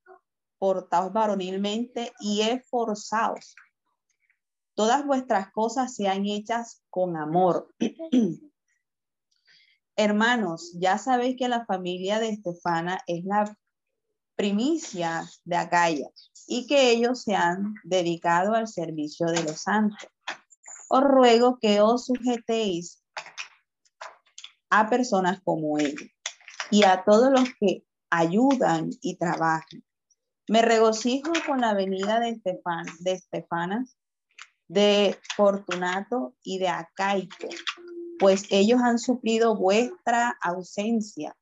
portaos 0.59 1.13
varonilmente 1.13 2.13
y 2.21 2.41
esforzaos. 2.41 3.55
Todas 4.75 5.05
vuestras 5.05 5.53
cosas 5.53 5.95
sean 5.95 6.25
hechas 6.25 6.83
con 6.89 7.17
amor. 7.17 7.69
Hermanos, 9.97 10.73
ya 10.79 10.99
sabéis 10.99 11.37
que 11.37 11.49
la 11.49 11.65
familia 11.67 12.19
de 12.19 12.31
Estefana 12.31 13.01
es 13.07 13.25
la 13.25 13.57
primicia 14.37 15.29
de 15.45 15.57
Acaya 15.57 16.09
y 16.47 16.67
que 16.67 16.91
ellos 16.91 17.23
se 17.23 17.35
han 17.35 17.75
dedicado 17.85 18.55
al 18.55 18.69
servicio 18.69 19.27
de 19.27 19.43
los 19.43 19.61
santos. 19.61 20.09
Os 20.89 21.03
ruego 21.03 21.59
que 21.61 21.81
os 21.81 22.07
sujetéis 22.07 23.03
a 24.71 24.89
personas 24.89 25.41
como 25.45 25.79
ellos 25.79 26.11
y 26.71 26.85
a 26.85 27.05
todos 27.05 27.31
los 27.31 27.49
que 27.59 27.85
ayudan 28.11 28.91
y 29.03 29.17
trabajan 29.17 29.85
me 30.51 30.63
regocijo 30.63 31.31
con 31.47 31.61
la 31.61 31.75
venida 31.75 32.19
de, 32.19 32.31
Estefan, 32.31 32.85
de 32.99 33.23
de 34.67 35.17
Fortunato 35.37 36.35
y 36.43 36.59
de 36.59 36.69
Acaico, 36.69 37.49
pues 38.21 38.45
ellos 38.51 38.81
han 38.83 38.99
suplido 38.99 39.57
vuestra 39.57 40.39
ausencia, 40.43 41.37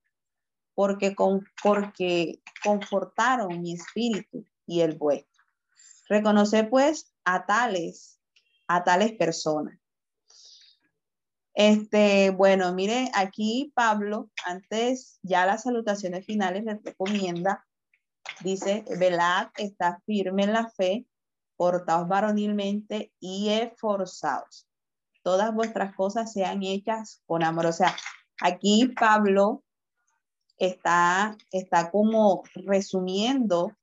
porque, 0.74 1.14
con, 1.14 1.44
porque 1.62 2.40
confortaron 2.64 3.60
mi 3.60 3.74
espíritu 3.74 4.46
y 4.64 4.80
el 4.80 4.96
vuestro. 4.96 5.44
Reconoce 6.08 6.64
pues 6.64 7.12
a 7.24 7.44
tales, 7.44 8.18
a 8.66 8.84
tales 8.84 9.12
personas. 9.12 9.78
Este, 11.52 12.30
bueno, 12.30 12.72
mire, 12.72 13.10
aquí 13.14 13.72
Pablo, 13.74 14.30
antes 14.46 15.18
ya 15.22 15.44
las 15.44 15.64
salutaciones 15.64 16.24
finales 16.24 16.64
les 16.64 16.82
recomienda 16.82 17.68
Dice, 18.40 18.84
velad, 18.98 19.48
está 19.56 20.00
firme 20.06 20.44
en 20.44 20.52
la 20.52 20.70
fe, 20.70 21.06
portaos 21.56 22.06
varonilmente 22.06 23.12
y 23.18 23.48
esforzados. 23.48 24.67
Todas 25.28 25.52
vuestras 25.52 25.94
cosas 25.94 26.32
sean 26.32 26.62
hechas 26.62 27.22
con 27.26 27.44
amor. 27.44 27.66
O 27.66 27.72
sea, 27.74 27.94
aquí 28.40 28.94
Pablo 28.98 29.62
está, 30.56 31.36
está 31.52 31.90
como 31.90 32.44
resumiendo 32.54 33.76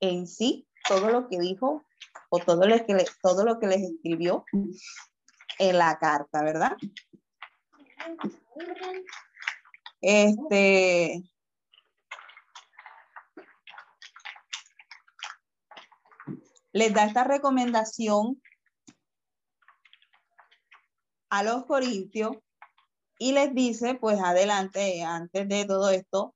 en 0.00 0.26
sí 0.26 0.66
todo 0.88 1.10
lo 1.10 1.28
que 1.28 1.38
dijo 1.38 1.84
o 2.30 2.38
todo 2.38 2.66
lo 2.66 2.86
que, 2.86 3.04
todo 3.20 3.44
lo 3.44 3.58
que 3.60 3.66
les 3.66 3.82
escribió 3.82 4.46
en 5.58 5.76
la 5.76 5.98
carta, 5.98 6.42
¿verdad? 6.42 6.78
Este, 10.00 11.24
les 16.72 16.94
da 16.94 17.04
esta 17.04 17.24
recomendación 17.24 18.40
a 21.30 21.42
los 21.42 21.64
corintios 21.66 22.36
y 23.18 23.32
les 23.32 23.54
dice, 23.54 23.94
pues 23.94 24.18
adelante, 24.20 25.02
antes 25.02 25.48
de 25.48 25.64
todo 25.64 25.90
esto, 25.90 26.34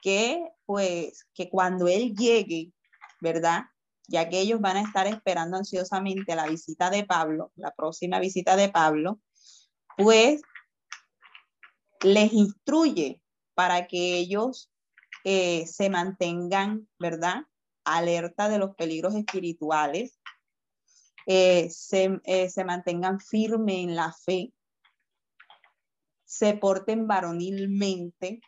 que 0.00 0.48
pues 0.64 1.26
que 1.34 1.48
cuando 1.50 1.88
él 1.88 2.14
llegue, 2.14 2.72
¿verdad? 3.20 3.64
Ya 4.08 4.28
que 4.28 4.40
ellos 4.40 4.60
van 4.60 4.76
a 4.78 4.82
estar 4.82 5.06
esperando 5.06 5.56
ansiosamente 5.56 6.34
la 6.34 6.48
visita 6.48 6.90
de 6.90 7.04
Pablo, 7.04 7.52
la 7.56 7.70
próxima 7.72 8.18
visita 8.18 8.56
de 8.56 8.68
Pablo, 8.68 9.20
pues 9.96 10.42
les 12.02 12.32
instruye 12.32 13.22
para 13.54 13.86
que 13.86 14.18
ellos 14.18 14.70
eh, 15.24 15.66
se 15.66 15.88
mantengan, 15.90 16.88
¿verdad? 16.98 17.42
alerta 17.84 18.48
de 18.48 18.58
los 18.58 18.74
peligros 18.74 19.14
espirituales, 19.14 20.18
eh, 21.26 21.68
eh, 22.24 22.50
se, 22.50 22.64
mantengan 22.64 23.20
firmes 23.20 23.76
en 23.76 23.94
la 23.94 24.12
fe, 24.12 24.52
se 26.24 26.54
porten 26.54 27.06
varonilmente 27.06 28.40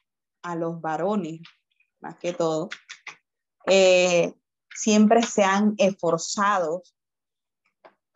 a 0.43 0.57
los 0.57 0.81
varones, 0.81 1.41
más 2.01 2.17
que 2.19 2.33
todo, 2.33 2.69
eh, 3.67 4.35
siempre 4.75 5.23
sean 5.23 5.75
esforzados 5.79 6.95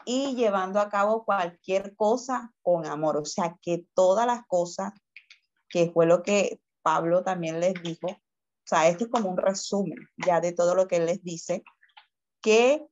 y 0.05 0.35
llevando 0.35 0.81
a 0.81 0.88
cabo 0.88 1.25
cualquier 1.25 1.94
cosa 1.94 2.53
con 2.62 2.87
amor. 2.87 3.18
O 3.18 3.25
sea, 3.25 3.57
que 3.62 3.87
todas 3.94 4.27
las 4.27 4.47
cosas, 4.47 4.92
que 5.68 5.90
fue 5.90 6.07
lo 6.07 6.23
que 6.23 6.61
Pablo 6.83 7.23
también 7.23 7.61
les 7.61 7.75
dijo, 7.83 8.09
o 8.09 8.66
sea, 8.68 8.88
esto 8.88 9.05
es 9.05 9.11
como 9.11 9.31
un 9.31 9.37
resumen 9.37 9.99
ya 10.16 10.40
de 10.40 10.53
todo 10.53 10.75
lo 10.75 10.88
que 10.88 10.97
él 10.97 11.07
les 11.07 11.23
dice, 11.23 11.62
que 12.40 12.87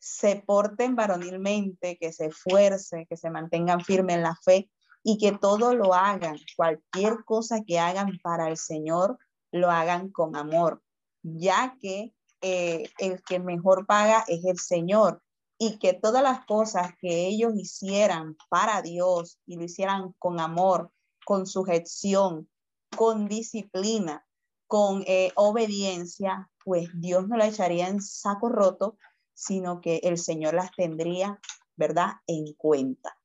se 0.00 0.36
porten 0.36 0.96
varonilmente, 0.96 1.98
que 1.98 2.12
se 2.12 2.26
esfuercen, 2.26 3.06
que 3.06 3.16
se 3.16 3.30
mantengan 3.30 3.82
firmes 3.82 4.16
en 4.16 4.22
la 4.22 4.34
fe 4.34 4.70
y 5.02 5.18
que 5.18 5.32
todo 5.32 5.74
lo 5.74 5.94
hagan, 5.94 6.36
cualquier 6.56 7.24
cosa 7.24 7.60
que 7.66 7.78
hagan 7.78 8.18
para 8.22 8.48
el 8.48 8.56
Señor, 8.56 9.18
lo 9.52 9.70
hagan 9.70 10.10
con 10.10 10.36
amor, 10.36 10.82
ya 11.22 11.76
que 11.80 12.14
eh, 12.40 12.88
el 12.98 13.22
que 13.22 13.38
mejor 13.38 13.86
paga 13.86 14.24
es 14.26 14.44
el 14.44 14.58
Señor 14.58 15.22
y 15.58 15.78
que 15.78 15.92
todas 15.92 16.22
las 16.22 16.46
cosas 16.46 16.92
que 16.98 17.26
ellos 17.26 17.52
hicieran 17.54 18.36
para 18.48 18.80
Dios 18.80 19.38
y 19.44 19.56
lo 19.56 19.64
hicieran 19.64 20.14
con 20.18 20.40
amor, 20.40 20.90
con 21.26 21.46
sujeción, 21.46 22.48
con 22.96 23.28
disciplina, 23.28 24.24
con 24.66 25.04
eh, 25.06 25.32
obediencia, 25.34 26.48
pues 26.64 26.88
Dios 26.94 27.28
no 27.28 27.36
la 27.36 27.48
echaría 27.48 27.88
en 27.88 28.00
saco 28.00 28.48
roto, 28.48 28.96
sino 29.40 29.80
que 29.80 30.00
el 30.02 30.18
Señor 30.18 30.52
las 30.52 30.74
tendría, 30.74 31.40
¿verdad?, 31.74 32.10
en 32.26 32.52
cuenta. 32.52 33.16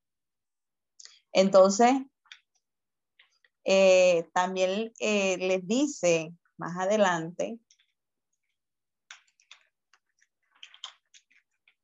Entonces, 1.33 1.91
eh, 3.65 4.29
también 4.33 4.93
eh, 4.99 5.37
les 5.37 5.67
dice 5.67 6.33
más 6.55 6.77
adelante, 6.77 7.59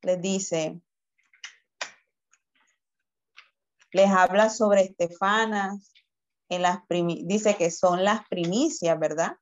les 0.02 0.22
dice, 0.22 0.80
les 3.92 4.10
habla 4.10 4.50
sobre 4.50 4.84
Estefanas, 4.84 5.94
en 6.48 6.62
las 6.62 6.80
dice 6.88 7.58
que 7.58 7.70
son 7.70 8.06
las 8.06 8.26
primicias, 8.30 8.98
¿verdad? 8.98 9.41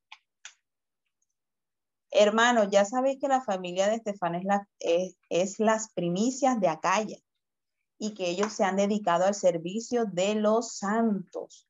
Hermanos, 2.12 2.70
ya 2.72 2.86
sabéis 2.86 3.20
que 3.20 3.28
la 3.28 3.42
familia 3.42 3.88
de 3.88 3.96
Estefan 3.96 4.42
es, 5.30 5.60
las 5.60 5.94
primicias 5.94 6.60
de 6.60 6.68
Acaya 6.68 7.18
y 8.00 8.14
que 8.14 8.30
ellos 8.30 8.54
se 8.54 8.64
han 8.64 8.78
dedicado 8.78 9.26
al 9.26 9.36
servicio 9.36 10.06
de 10.06 10.36
los 10.36 10.78
santos. 10.78 11.68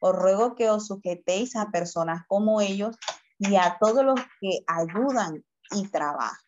Os 0.00 0.14
ruego 0.14 0.54
que 0.54 0.70
os 0.70 0.86
sujetéis 0.86 1.56
a 1.56 1.70
personas 1.70 2.24
como 2.28 2.60
ellos 2.60 2.96
y 3.38 3.56
a 3.56 3.76
todos 3.80 4.04
los 4.04 4.20
que 4.40 4.60
ayudan 4.66 5.44
y 5.72 5.88
trabajan. 5.88 6.38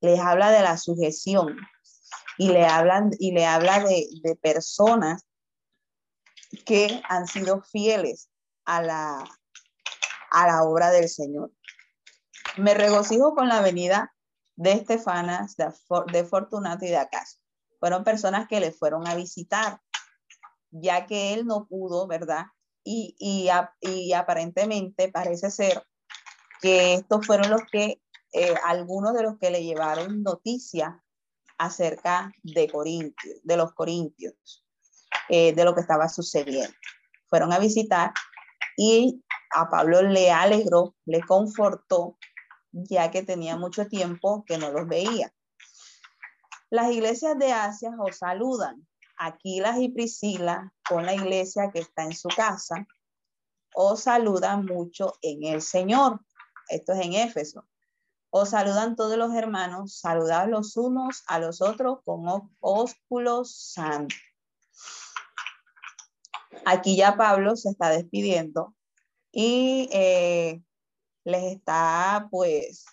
Les 0.00 0.20
habla 0.20 0.50
de 0.50 0.62
la 0.62 0.76
sujeción 0.76 1.56
y 2.38 2.48
le, 2.48 2.64
hablan, 2.64 3.10
y 3.18 3.32
le 3.32 3.46
habla 3.46 3.80
de, 3.80 4.06
de 4.22 4.36
personas 4.36 5.26
que 6.64 7.02
han 7.08 7.26
sido 7.26 7.62
fieles 7.62 8.30
a 8.64 8.82
la, 8.82 9.24
a 10.30 10.46
la 10.46 10.62
obra 10.64 10.90
del 10.90 11.08
Señor. 11.08 11.50
Me 12.56 12.74
regocijo 12.74 13.34
con 13.34 13.48
la 13.48 13.60
venida 13.60 14.14
de 14.56 14.72
Estefanas, 14.72 15.56
de, 15.56 16.24
Fortunato 16.24 16.84
y 16.84 16.88
de 16.88 16.96
Acaso. 16.96 17.38
Fueron 17.78 18.04
personas 18.04 18.48
que 18.48 18.60
le 18.60 18.72
fueron 18.72 19.06
a 19.06 19.14
visitar, 19.14 19.80
ya 20.70 21.06
que 21.06 21.34
él 21.34 21.46
no 21.46 21.66
pudo, 21.66 22.06
¿verdad? 22.06 22.46
Y, 22.82 23.48
aparentemente 24.14 25.10
parece 25.10 25.50
ser 25.50 25.82
que 26.62 26.94
estos 26.94 27.26
fueron 27.26 27.50
los 27.50 27.60
que, 27.70 28.00
eh, 28.32 28.54
algunos 28.64 29.12
de 29.14 29.22
los 29.22 29.38
que 29.38 29.50
le 29.50 29.62
llevaron 29.62 30.22
noticia 30.22 31.02
acerca 31.58 32.32
de 32.42 32.68
Corintios, 32.68 33.40
de 33.42 33.56
los 33.56 33.72
Corintios, 33.74 34.64
eh, 35.28 35.52
de 35.52 35.64
lo 35.64 35.74
que 35.74 35.80
estaba 35.82 36.08
sucediendo. 36.08 36.74
Fueron 37.28 37.52
a 37.52 37.58
visitar 37.58 38.12
y 38.76 39.22
a 39.54 39.68
Pablo 39.68 40.02
le 40.02 40.30
alegró, 40.30 40.94
le 41.04 41.20
confortó, 41.20 42.18
ya 42.84 43.10
que 43.10 43.22
tenía 43.22 43.56
mucho 43.56 43.86
tiempo 43.86 44.44
que 44.46 44.58
no 44.58 44.70
los 44.70 44.86
veía. 44.86 45.32
Las 46.70 46.90
iglesias 46.90 47.38
de 47.38 47.52
Asia 47.52 47.90
os 47.98 48.18
saludan. 48.18 48.86
Aquilas 49.18 49.78
y 49.78 49.88
Priscila, 49.88 50.72
con 50.86 51.06
la 51.06 51.14
iglesia 51.14 51.70
que 51.72 51.78
está 51.78 52.04
en 52.04 52.14
su 52.14 52.28
casa, 52.28 52.86
os 53.74 54.02
saludan 54.02 54.66
mucho 54.66 55.14
en 55.22 55.44
el 55.44 55.62
Señor. 55.62 56.20
Esto 56.68 56.92
es 56.92 57.06
en 57.06 57.14
Éfeso. 57.14 57.66
Os 58.30 58.50
saludan 58.50 58.96
todos 58.96 59.16
los 59.16 59.32
hermanos, 59.34 59.98
saludad 59.98 60.48
los 60.48 60.76
unos 60.76 61.22
a 61.26 61.38
los 61.38 61.62
otros 61.62 62.00
con 62.04 62.50
ósculos 62.60 63.56
santos. 63.56 64.18
Aquí 66.66 66.96
ya 66.96 67.16
Pablo 67.16 67.56
se 67.56 67.70
está 67.70 67.90
despidiendo 67.90 68.74
y 69.30 69.88
eh, 69.92 70.62
les 71.26 71.56
está, 71.56 72.28
pues, 72.30 72.86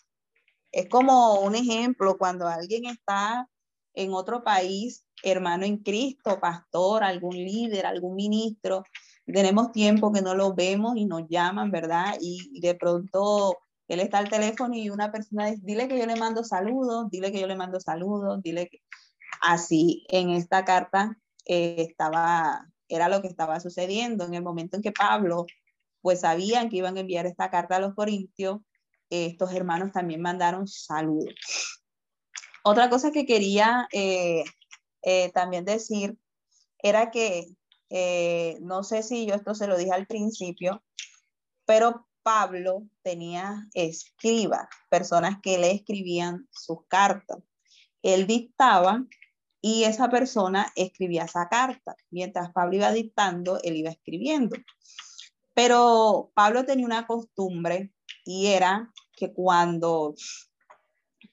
es 0.71 0.89
como 0.89 1.41
un 1.41 1.55
ejemplo 1.55 2.17
cuando 2.17 2.47
alguien 2.47 2.85
está 2.85 3.47
en 3.93 4.11
otro 4.13 4.43
país, 4.43 5.05
hermano 5.23 5.65
en 5.65 5.77
Cristo, 5.77 6.39
pastor, 6.39 7.03
algún 7.03 7.35
líder, 7.35 7.85
algún 7.85 8.15
ministro, 8.15 8.83
tenemos 9.25 9.71
tiempo 9.71 10.11
que 10.11 10.23
no 10.23 10.33
lo 10.33 10.53
vemos 10.53 10.97
y 10.97 11.05
nos 11.05 11.27
llaman, 11.29 11.71
¿verdad? 11.71 12.17
Y, 12.19 12.59
de 12.59 12.75
pronto 12.75 13.57
él 13.87 13.99
está 13.99 14.17
al 14.17 14.29
teléfono 14.29 14.75
y 14.75 14.89
una 14.89 15.11
persona 15.11 15.47
dice, 15.47 15.61
dile 15.63 15.87
que 15.87 15.99
yo 15.99 16.07
le 16.07 16.15
mando 16.15 16.43
saludos, 16.43 17.09
dile 17.11 17.31
que 17.31 17.39
yo 17.39 17.47
le 17.47 17.55
mando 17.55 17.79
saludos, 17.79 18.41
dile 18.41 18.67
que... 18.67 18.79
Así 19.41 20.05
en 20.09 20.29
esta 20.29 20.63
carta 20.63 21.17
eh, 21.45 21.75
estaba 21.79 22.67
era 22.87 23.09
lo 23.09 23.21
que 23.21 23.27
estaba 23.27 23.59
sucediendo 23.59 24.25
en 24.25 24.33
el 24.33 24.43
momento 24.43 24.77
en 24.77 24.83
que 24.83 24.91
Pablo, 24.91 25.45
pues 26.03 26.19
sabían 26.19 26.69
que 26.69 26.77
iban 26.77 26.97
a 26.97 26.99
enviar 26.99 27.25
esta 27.25 27.49
carta 27.49 27.77
a 27.77 27.79
los 27.79 27.95
corintios, 27.95 28.59
estos 29.09 29.53
hermanos 29.53 29.91
también 29.93 30.21
mandaron 30.21 30.67
saludos. 30.67 31.33
Otra 32.63 32.89
cosa 32.89 33.11
que 33.11 33.25
quería 33.25 33.87
eh, 33.93 34.43
eh, 35.01 35.31
también 35.33 35.65
decir 35.65 36.17
era 36.79 37.09
que, 37.09 37.45
eh, 37.89 38.57
no 38.61 38.83
sé 38.83 39.01
si 39.01 39.25
yo 39.25 39.35
esto 39.35 39.55
se 39.55 39.67
lo 39.67 39.77
dije 39.77 39.91
al 39.91 40.07
principio, 40.07 40.83
pero 41.65 42.07
Pablo 42.21 42.83
tenía 43.01 43.67
escriba, 43.73 44.67
personas 44.89 45.37
que 45.41 45.57
le 45.57 45.71
escribían 45.71 46.47
sus 46.51 46.85
cartas. 46.87 47.39
Él 48.01 48.27
dictaba 48.27 49.05
y 49.61 49.85
esa 49.85 50.09
persona 50.09 50.69
escribía 50.75 51.23
esa 51.23 51.47
carta. 51.47 51.95
Mientras 52.11 52.51
Pablo 52.51 52.75
iba 52.75 52.91
dictando, 52.91 53.59
él 53.63 53.77
iba 53.77 53.89
escribiendo. 53.89 54.57
Pero 55.53 56.31
Pablo 56.33 56.65
tenía 56.65 56.85
una 56.85 57.05
costumbre 57.05 57.91
y 58.25 58.47
era 58.47 58.91
que 59.15 59.33
cuando 59.33 60.15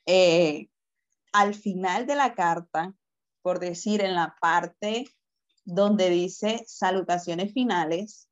eh, 0.06 0.68
al 1.32 1.54
final 1.54 2.06
de 2.06 2.16
la 2.16 2.34
carta, 2.34 2.94
por 3.42 3.58
decir 3.58 4.02
en 4.02 4.14
la 4.14 4.36
parte 4.40 5.04
donde 5.64 6.10
dice 6.10 6.62
salutaciones 6.66 7.52
finales, 7.52 8.28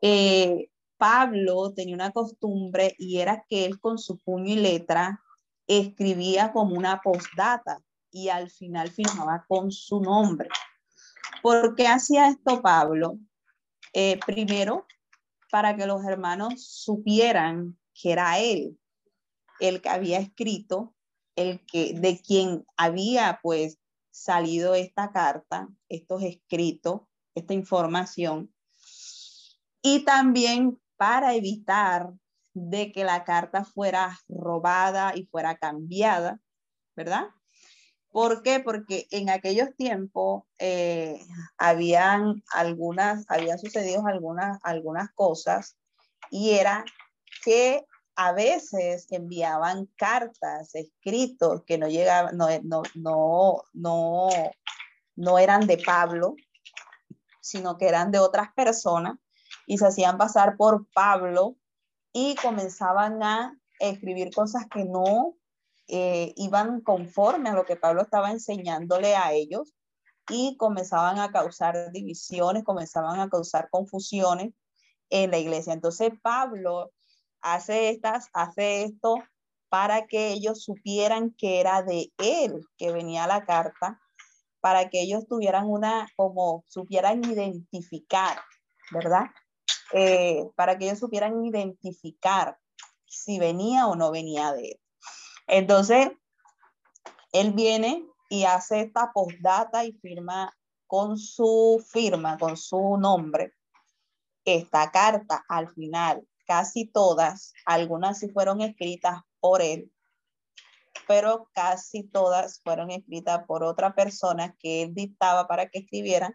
eh, 0.00 0.70
Pablo 0.96 1.72
tenía 1.74 1.94
una 1.94 2.12
costumbre 2.12 2.94
y 2.98 3.18
era 3.18 3.44
que 3.48 3.64
él 3.64 3.80
con 3.80 3.98
su 3.98 4.18
puño 4.18 4.52
y 4.52 4.56
letra 4.56 5.20
escribía 5.66 6.52
como 6.52 6.76
una 6.76 7.00
postdata 7.00 7.80
y 8.10 8.28
al 8.28 8.50
final 8.50 8.90
firmaba 8.90 9.44
con 9.48 9.72
su 9.72 10.00
nombre. 10.00 10.48
¿Por 11.42 11.74
qué 11.74 11.88
hacía 11.88 12.28
esto 12.28 12.62
Pablo? 12.62 13.18
Eh, 13.92 14.20
primero, 14.24 14.86
para 15.52 15.76
que 15.76 15.84
los 15.84 16.02
hermanos 16.06 16.64
supieran 16.66 17.78
que 17.92 18.12
era 18.12 18.38
él, 18.38 18.80
el 19.60 19.82
que 19.82 19.90
había 19.90 20.18
escrito, 20.18 20.94
el 21.36 21.60
que 21.66 21.92
de 21.92 22.18
quien 22.22 22.64
había 22.78 23.38
pues 23.42 23.78
salido 24.10 24.74
esta 24.74 25.12
carta, 25.12 25.68
estos 25.90 26.22
escritos, 26.22 27.02
esta 27.34 27.52
información. 27.52 28.50
Y 29.82 30.06
también 30.06 30.80
para 30.96 31.34
evitar 31.34 32.14
de 32.54 32.90
que 32.90 33.04
la 33.04 33.24
carta 33.24 33.62
fuera 33.62 34.18
robada 34.30 35.14
y 35.14 35.26
fuera 35.26 35.58
cambiada, 35.58 36.40
¿verdad? 36.96 37.26
¿Por 38.12 38.42
qué? 38.42 38.60
Porque 38.60 39.06
en 39.10 39.30
aquellos 39.30 39.74
tiempos 39.74 40.44
eh, 40.58 41.18
habían 41.56 42.42
algunas, 42.52 43.24
habían 43.28 43.58
sucedido 43.58 44.06
algunas, 44.06 44.58
algunas 44.62 45.10
cosas 45.12 45.76
y 46.30 46.50
era 46.50 46.84
que 47.42 47.86
a 48.14 48.32
veces 48.32 49.06
enviaban 49.10 49.86
cartas, 49.96 50.74
escritos 50.74 51.62
que 51.64 51.78
no 51.78 51.88
llegaban, 51.88 52.36
no, 52.36 52.48
no, 52.62 52.82
no, 52.94 53.62
no, 53.72 54.28
no 55.16 55.38
eran 55.38 55.66
de 55.66 55.78
Pablo, 55.78 56.36
sino 57.40 57.78
que 57.78 57.88
eran 57.88 58.10
de 58.10 58.18
otras 58.18 58.52
personas 58.52 59.16
y 59.66 59.78
se 59.78 59.86
hacían 59.86 60.18
pasar 60.18 60.58
por 60.58 60.86
Pablo 60.92 61.56
y 62.12 62.34
comenzaban 62.36 63.22
a 63.22 63.58
escribir 63.80 64.34
cosas 64.34 64.66
que 64.70 64.84
no 64.84 65.34
eh, 65.88 66.32
iban 66.36 66.80
conforme 66.80 67.50
a 67.50 67.54
lo 67.54 67.64
que 67.64 67.76
Pablo 67.76 68.02
estaba 68.02 68.30
enseñándole 68.30 69.16
a 69.16 69.32
ellos 69.32 69.74
y 70.28 70.56
comenzaban 70.56 71.18
a 71.18 71.30
causar 71.30 71.90
divisiones, 71.92 72.64
comenzaban 72.64 73.20
a 73.20 73.28
causar 73.28 73.68
confusiones 73.70 74.52
en 75.10 75.30
la 75.30 75.38
iglesia. 75.38 75.72
Entonces 75.72 76.12
Pablo 76.22 76.92
hace 77.40 77.90
estas, 77.90 78.28
hace 78.32 78.84
esto 78.84 79.16
para 79.68 80.06
que 80.06 80.32
ellos 80.32 80.62
supieran 80.62 81.34
que 81.36 81.60
era 81.60 81.82
de 81.82 82.12
él 82.18 82.60
que 82.76 82.92
venía 82.92 83.26
la 83.26 83.44
carta, 83.44 84.00
para 84.60 84.90
que 84.90 85.00
ellos 85.00 85.26
tuvieran 85.26 85.66
una, 85.66 86.06
como 86.14 86.64
supieran 86.68 87.24
identificar, 87.24 88.38
¿verdad? 88.92 89.26
Eh, 89.92 90.46
para 90.56 90.78
que 90.78 90.86
ellos 90.86 90.98
supieran 90.98 91.44
identificar 91.44 92.56
si 93.06 93.38
venía 93.38 93.86
o 93.86 93.96
no 93.96 94.10
venía 94.10 94.52
de 94.52 94.72
él. 94.72 94.81
Entonces, 95.52 96.10
él 97.30 97.52
viene 97.52 98.06
y 98.30 98.44
hace 98.44 98.80
esta 98.80 99.12
postdata 99.12 99.84
y 99.84 99.92
firma 99.92 100.50
con 100.86 101.18
su 101.18 101.84
firma, 101.90 102.38
con 102.38 102.56
su 102.56 102.96
nombre, 102.96 103.52
esta 104.46 104.90
carta 104.90 105.44
al 105.50 105.68
final, 105.68 106.26
casi 106.46 106.86
todas, 106.86 107.52
algunas 107.66 108.18
sí 108.18 108.30
fueron 108.30 108.62
escritas 108.62 109.20
por 109.40 109.60
él, 109.60 109.92
pero 111.06 111.50
casi 111.52 112.02
todas 112.02 112.62
fueron 112.62 112.90
escritas 112.90 113.44
por 113.46 113.62
otra 113.62 113.94
persona 113.94 114.56
que 114.58 114.80
él 114.80 114.94
dictaba 114.94 115.46
para 115.48 115.68
que 115.68 115.80
escribieran 115.80 116.34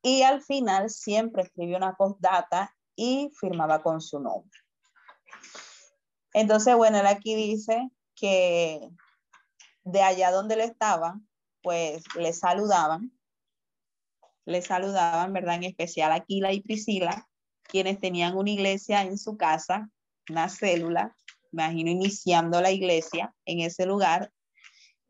y 0.00 0.22
al 0.22 0.42
final 0.42 0.90
siempre 0.90 1.42
escribió 1.42 1.76
una 1.76 1.96
postdata 1.96 2.72
y 2.94 3.32
firmaba 3.40 3.82
con 3.82 4.00
su 4.00 4.20
nombre. 4.20 4.60
Entonces, 6.32 6.76
bueno, 6.76 6.98
él 6.98 7.06
aquí 7.06 7.34
dice 7.34 7.90
que 8.14 8.88
de 9.84 10.02
allá 10.02 10.30
donde 10.30 10.56
le 10.56 10.64
estaban, 10.64 11.28
pues 11.62 12.04
le 12.16 12.32
saludaban, 12.32 13.12
le 14.44 14.62
saludaban, 14.62 15.32
¿verdad? 15.32 15.56
En 15.56 15.64
especial 15.64 16.12
Aquila 16.12 16.52
y 16.52 16.60
Priscila, 16.60 17.28
quienes 17.62 18.00
tenían 18.00 18.36
una 18.36 18.50
iglesia 18.50 19.02
en 19.02 19.18
su 19.18 19.36
casa, 19.36 19.90
una 20.28 20.48
célula, 20.48 21.16
imagino 21.52 21.90
iniciando 21.90 22.60
la 22.60 22.70
iglesia 22.70 23.34
en 23.44 23.60
ese 23.60 23.86
lugar, 23.86 24.32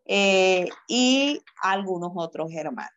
eh, 0.07 0.69
y 0.87 1.41
algunos 1.63 2.13
otros 2.15 2.53
hermanos. 2.53 2.93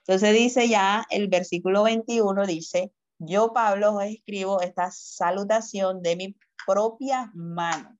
Entonces 0.00 0.34
dice 0.34 0.68
ya 0.68 1.06
el 1.10 1.28
versículo 1.28 1.82
21, 1.82 2.46
dice, 2.46 2.92
yo 3.18 3.52
Pablo 3.52 3.94
os 3.94 4.04
escribo 4.04 4.62
esta 4.62 4.90
salutación 4.90 6.02
de 6.02 6.16
mi 6.16 6.36
propia 6.66 7.30
mano. 7.34 7.98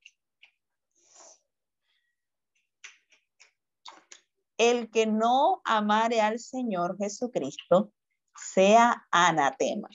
El 4.59 4.91
que 4.91 5.07
no 5.07 5.63
amare 5.65 6.21
al 6.21 6.39
Señor 6.39 6.99
Jesucristo 6.99 7.93
sea 8.35 9.07
anatema. 9.11 9.89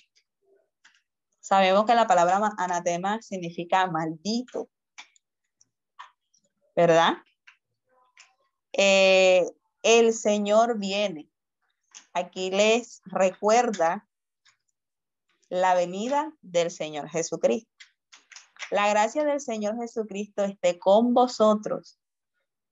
Sabemos 1.39 1.85
que 1.85 1.93
la 1.93 2.07
palabra 2.07 2.51
anatema 2.57 3.21
significa 3.21 3.85
maldito, 3.87 4.69
¿verdad? 6.75 7.17
Eh, 8.71 9.45
el 9.83 10.13
Señor 10.13 10.79
viene. 10.79 11.29
Aquí 12.13 12.49
les 12.49 13.01
recuerda 13.05 14.07
la 15.49 15.75
venida 15.75 16.33
del 16.41 16.71
Señor 16.71 17.09
Jesucristo. 17.09 17.69
La 18.71 18.89
gracia 18.89 19.23
del 19.23 19.39
Señor 19.39 19.75
Jesucristo 19.77 20.43
esté 20.43 20.79
con 20.79 21.13
vosotros. 21.13 21.99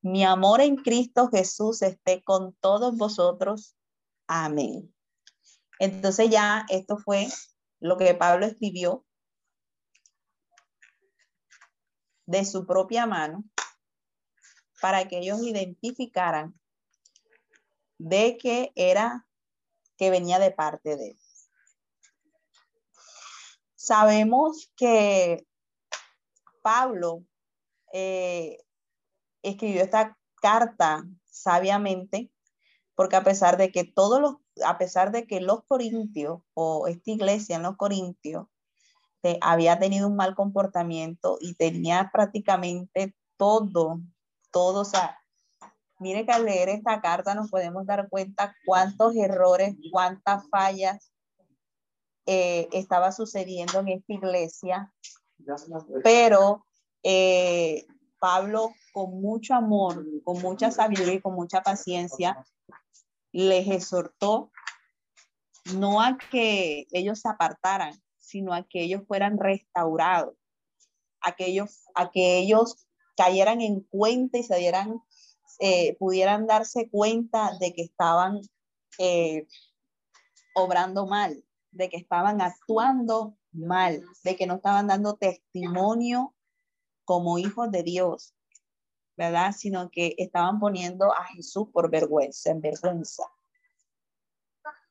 Mi 0.01 0.23
amor 0.23 0.61
en 0.61 0.77
Cristo 0.77 1.29
Jesús 1.29 1.81
esté 1.81 2.23
con 2.23 2.53
todos 2.55 2.97
vosotros. 2.97 3.75
Amén. 4.27 4.93
Entonces 5.79 6.29
ya 6.29 6.65
esto 6.69 6.97
fue 6.97 7.27
lo 7.79 7.97
que 7.97 8.13
Pablo 8.15 8.45
escribió 8.45 9.05
de 12.25 12.45
su 12.45 12.65
propia 12.65 13.05
mano 13.05 13.43
para 14.81 15.07
que 15.07 15.19
ellos 15.19 15.43
identificaran 15.43 16.59
de 17.99 18.37
que 18.37 18.71
era 18.75 19.27
que 19.97 20.09
venía 20.09 20.39
de 20.39 20.49
parte 20.49 20.97
de 20.97 21.09
él. 21.09 21.19
Sabemos 23.75 24.71
que 24.75 25.45
Pablo 26.63 27.23
eh, 27.93 28.63
escribió 29.43 29.81
esta 29.83 30.17
carta 30.41 31.03
sabiamente 31.25 32.31
porque 32.95 33.15
a 33.15 33.23
pesar 33.23 33.57
de 33.57 33.71
que 33.71 33.83
todos 33.83 34.21
los, 34.21 34.35
a 34.65 34.77
pesar 34.77 35.11
de 35.11 35.25
que 35.25 35.41
los 35.41 35.63
corintios 35.65 36.41
o 36.53 36.87
esta 36.87 37.11
iglesia 37.11 37.55
en 37.55 37.63
los 37.63 37.77
corintios 37.77 38.47
eh, 39.23 39.37
había 39.41 39.79
tenido 39.79 40.07
un 40.07 40.15
mal 40.15 40.35
comportamiento 40.35 41.37
y 41.39 41.55
tenía 41.55 42.09
prácticamente 42.13 43.15
todo 43.37 44.01
todo, 44.51 44.81
o 44.81 44.85
sea, 44.85 45.17
mire 45.99 46.25
que 46.25 46.31
al 46.31 46.45
leer 46.45 46.69
esta 46.69 47.01
carta 47.01 47.33
nos 47.33 47.49
podemos 47.49 47.85
dar 47.85 48.09
cuenta 48.09 48.55
cuántos 48.65 49.15
errores, 49.15 49.75
cuántas 49.91 50.47
fallas 50.49 51.11
eh, 52.25 52.67
estaba 52.71 53.11
sucediendo 53.11 53.79
en 53.79 53.87
esta 53.89 54.13
iglesia, 54.13 54.93
pero 56.03 56.65
eh, 57.01 57.85
Pablo 58.21 58.75
con 58.93 59.19
mucho 59.19 59.55
amor, 59.55 60.05
con 60.23 60.39
mucha 60.43 60.69
sabiduría 60.69 61.15
y 61.15 61.21
con 61.21 61.33
mucha 61.33 61.63
paciencia, 61.63 62.45
les 63.31 63.67
exhortó 63.67 64.51
no 65.73 66.01
a 66.01 66.19
que 66.29 66.85
ellos 66.91 67.21
se 67.21 67.29
apartaran, 67.29 67.99
sino 68.19 68.53
a 68.53 68.63
que 68.63 68.83
ellos 68.83 69.01
fueran 69.07 69.39
restaurados, 69.39 70.35
a 71.19 71.35
que 71.35 71.47
ellos, 71.47 71.85
a 71.95 72.11
que 72.11 72.37
ellos 72.37 72.87
cayeran 73.17 73.59
en 73.61 73.81
cuenta 73.81 74.37
y 74.37 74.43
se 74.43 74.55
dieran, 74.57 75.01
eh, 75.59 75.97
pudieran 75.97 76.45
darse 76.45 76.89
cuenta 76.91 77.57
de 77.59 77.73
que 77.73 77.81
estaban 77.81 78.41
eh, 78.99 79.47
obrando 80.53 81.07
mal, 81.07 81.43
de 81.71 81.89
que 81.89 81.97
estaban 81.97 82.39
actuando 82.39 83.35
mal, 83.51 84.03
de 84.23 84.35
que 84.35 84.45
no 84.45 84.55
estaban 84.55 84.87
dando 84.87 85.15
testimonio 85.15 86.35
como 87.11 87.37
hijos 87.37 87.69
de 87.71 87.83
Dios, 87.83 88.33
¿verdad? 89.17 89.51
Sino 89.51 89.89
que 89.91 90.15
estaban 90.17 90.61
poniendo 90.61 91.11
a 91.11 91.25
Jesús 91.25 91.67
por 91.73 91.91
vergüenza, 91.91 92.51
en 92.51 92.61
vergüenza. 92.61 93.25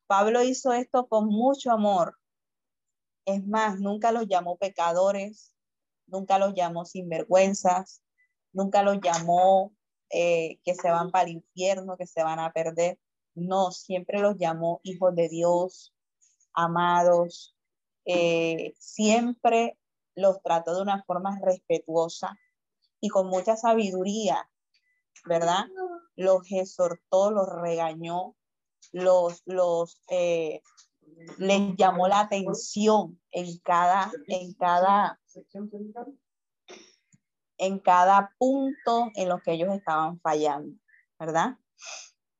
Pablo 0.06 0.42
hizo 0.42 0.74
esto 0.74 1.08
con 1.08 1.28
mucho 1.28 1.70
amor. 1.72 2.18
Es 3.24 3.46
más, 3.46 3.80
nunca 3.80 4.12
los 4.12 4.28
llamó 4.28 4.58
pecadores, 4.58 5.54
nunca 6.06 6.38
los 6.38 6.52
llamó 6.52 6.84
sinvergüenzas, 6.84 8.02
nunca 8.52 8.82
los 8.82 9.00
llamó 9.00 9.72
eh, 10.10 10.60
que 10.62 10.74
se 10.74 10.90
van 10.90 11.10
para 11.10 11.24
el 11.24 11.36
infierno, 11.36 11.96
que 11.96 12.06
se 12.06 12.22
van 12.22 12.38
a 12.38 12.52
perder. 12.52 12.98
No, 13.34 13.72
siempre 13.72 14.20
los 14.20 14.36
llamó 14.36 14.82
hijos 14.82 15.14
de 15.14 15.30
Dios, 15.30 15.94
amados. 16.52 17.56
Eh, 18.04 18.74
siempre 18.78 19.78
los 20.14 20.42
trató 20.42 20.74
de 20.74 20.82
una 20.82 21.02
forma 21.04 21.38
respetuosa 21.42 22.38
y 23.00 23.08
con 23.08 23.28
mucha 23.28 23.56
sabiduría, 23.56 24.48
¿verdad? 25.24 25.66
Los 26.16 26.50
exhortó, 26.50 27.30
los 27.30 27.48
regañó, 27.48 28.36
los, 28.92 29.42
los 29.46 30.02
eh, 30.08 30.62
les 31.38 31.76
llamó 31.76 32.08
la 32.08 32.20
atención 32.20 33.20
en 33.30 33.58
cada, 33.58 34.10
en 34.26 34.54
cada 34.54 35.20
en 37.58 37.78
cada 37.78 38.34
punto 38.38 39.10
en 39.14 39.28
los 39.28 39.42
que 39.42 39.52
ellos 39.52 39.74
estaban 39.74 40.18
fallando, 40.20 40.74
¿verdad? 41.18 41.58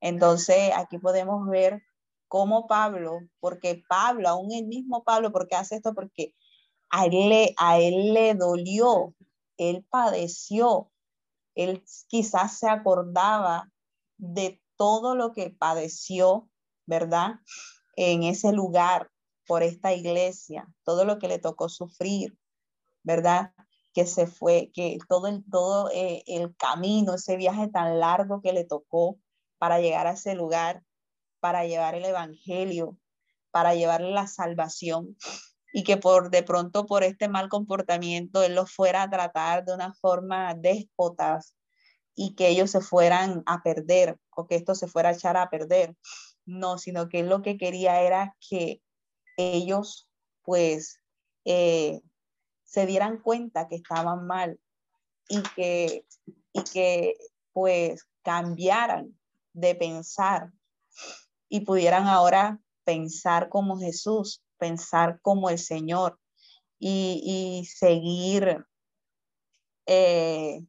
Entonces, 0.00 0.72
aquí 0.74 0.98
podemos 0.98 1.46
ver 1.46 1.82
cómo 2.26 2.66
Pablo, 2.66 3.20
porque 3.38 3.82
Pablo, 3.86 4.28
aún 4.28 4.52
el 4.52 4.66
mismo 4.66 5.04
Pablo, 5.04 5.30
¿por 5.30 5.46
qué 5.46 5.56
hace 5.56 5.76
esto? 5.76 5.94
Porque 5.94 6.34
a 6.90 7.06
él 7.06 7.28
le, 7.28 7.54
a 7.56 7.78
él 7.78 8.12
le 8.12 8.34
dolió, 8.34 9.14
él 9.56 9.86
padeció, 9.90 10.90
él 11.54 11.84
quizás 12.08 12.58
se 12.58 12.68
acordaba 12.68 13.70
de 14.16 14.60
todo 14.76 15.14
lo 15.14 15.32
que 15.32 15.50
padeció, 15.50 16.48
¿verdad? 16.86 17.36
En 17.96 18.22
ese 18.22 18.52
lugar, 18.52 19.10
por 19.46 19.62
esta 19.62 19.92
iglesia, 19.92 20.68
todo 20.84 21.04
lo 21.04 21.18
que 21.18 21.28
le 21.28 21.38
tocó 21.38 21.68
sufrir, 21.68 22.38
¿verdad? 23.02 23.52
que 23.92 24.06
se 24.06 24.26
fue, 24.26 24.70
que 24.72 24.98
todo 25.08 25.26
el, 25.26 25.44
todo 25.50 25.90
eh, 25.90 26.22
el 26.26 26.54
camino, 26.56 27.14
ese 27.14 27.36
viaje 27.36 27.68
tan 27.68 27.98
largo 27.98 28.40
que 28.40 28.52
le 28.52 28.64
tocó 28.64 29.18
para 29.58 29.80
llegar 29.80 30.06
a 30.06 30.12
ese 30.12 30.34
lugar, 30.34 30.84
para 31.40 31.64
llevar 31.64 31.94
el 31.94 32.04
evangelio, 32.04 32.96
para 33.50 33.74
llevarle 33.74 34.12
la 34.12 34.28
salvación 34.28 35.16
y 35.72 35.84
que 35.84 35.96
por 35.96 36.30
de 36.30 36.42
pronto 36.42 36.86
por 36.86 37.04
este 37.04 37.28
mal 37.28 37.48
comportamiento 37.48 38.42
él 38.42 38.54
los 38.54 38.72
fuera 38.72 39.02
a 39.02 39.10
tratar 39.10 39.64
de 39.64 39.74
una 39.74 39.94
forma 39.94 40.54
déspotas 40.54 41.54
y 42.14 42.34
que 42.34 42.48
ellos 42.48 42.70
se 42.70 42.80
fueran 42.80 43.42
a 43.46 43.62
perder 43.62 44.18
o 44.30 44.46
que 44.46 44.56
esto 44.56 44.74
se 44.74 44.88
fuera 44.88 45.10
a 45.10 45.12
echar 45.12 45.36
a 45.36 45.48
perder. 45.48 45.96
No, 46.44 46.78
sino 46.78 47.08
que 47.08 47.20
él 47.20 47.28
lo 47.28 47.42
que 47.42 47.56
quería 47.56 48.02
era 48.02 48.36
que 48.48 48.82
ellos 49.36 50.08
pues 50.42 51.00
eh, 51.44 52.00
se 52.64 52.86
dieran 52.86 53.18
cuenta 53.18 53.68
que 53.68 53.76
estaban 53.76 54.26
mal 54.26 54.60
y 55.28 55.42
que, 55.54 56.04
y 56.52 56.62
que 56.64 57.14
pues 57.52 58.06
cambiaran 58.22 59.18
de 59.52 59.74
pensar 59.74 60.52
y 61.48 61.60
pudieran 61.60 62.06
ahora 62.06 62.60
pensar 62.84 63.48
como 63.48 63.78
Jesús, 63.78 64.42
pensar 64.60 65.20
como 65.22 65.50
el 65.50 65.58
Señor 65.58 66.20
y, 66.78 67.68
seguir 67.68 68.64
eh, 69.86 70.64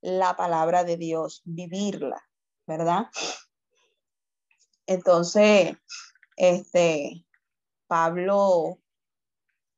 la 0.00 0.36
palabra 0.36 0.82
de 0.82 0.96
Dios, 0.96 1.42
vivirla, 1.44 2.20
¿verdad? 2.66 3.06
Entonces, 4.86 5.76
este, 6.36 7.24
Pablo 7.86 8.80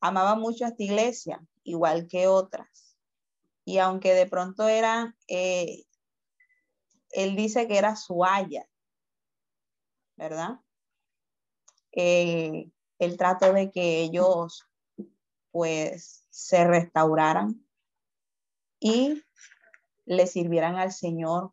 amaba 0.01 0.35
mucho 0.35 0.65
a 0.65 0.69
esta 0.69 0.83
iglesia 0.83 1.41
igual 1.63 2.07
que 2.09 2.27
otras. 2.27 2.97
Y 3.65 3.79
aunque 3.79 4.15
de 4.15 4.27
pronto 4.27 4.67
era, 4.67 5.15
eh, 5.29 5.85
él 7.11 7.37
dice 7.37 7.69
que 7.69 7.79
era 7.79 7.97
su 7.97 8.25
haya, 8.25 8.67
¿verdad? 10.17 10.61
Eh, 11.93 12.71
el 13.01 13.17
trato 13.17 13.53
de 13.53 13.71
que 13.71 14.03
ellos 14.03 14.69
pues 15.51 16.27
se 16.31 16.65
restauraran 16.65 17.67
y 18.79 19.23
le 20.05 20.27
sirvieran 20.27 20.77
al 20.77 20.93
Señor 20.93 21.53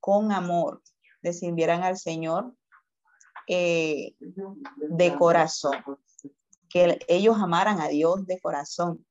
con 0.00 0.32
amor, 0.32 0.82
le 1.20 1.32
sirvieran 1.32 1.82
al 1.82 1.98
Señor 1.98 2.54
eh, 3.46 4.16
de 4.18 5.16
corazón, 5.16 5.84
que 6.70 6.98
ellos 7.06 7.36
amaran 7.38 7.80
a 7.80 7.88
Dios 7.88 8.26
de 8.26 8.40
corazón 8.40 9.06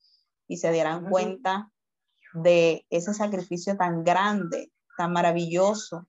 y 0.48 0.58
se 0.58 0.72
dieran 0.72 1.10
cuenta 1.10 1.72
de 2.34 2.86
ese 2.90 3.14
sacrificio 3.14 3.78
tan 3.78 4.04
grande, 4.04 4.72
tan 4.98 5.14
maravilloso 5.14 6.08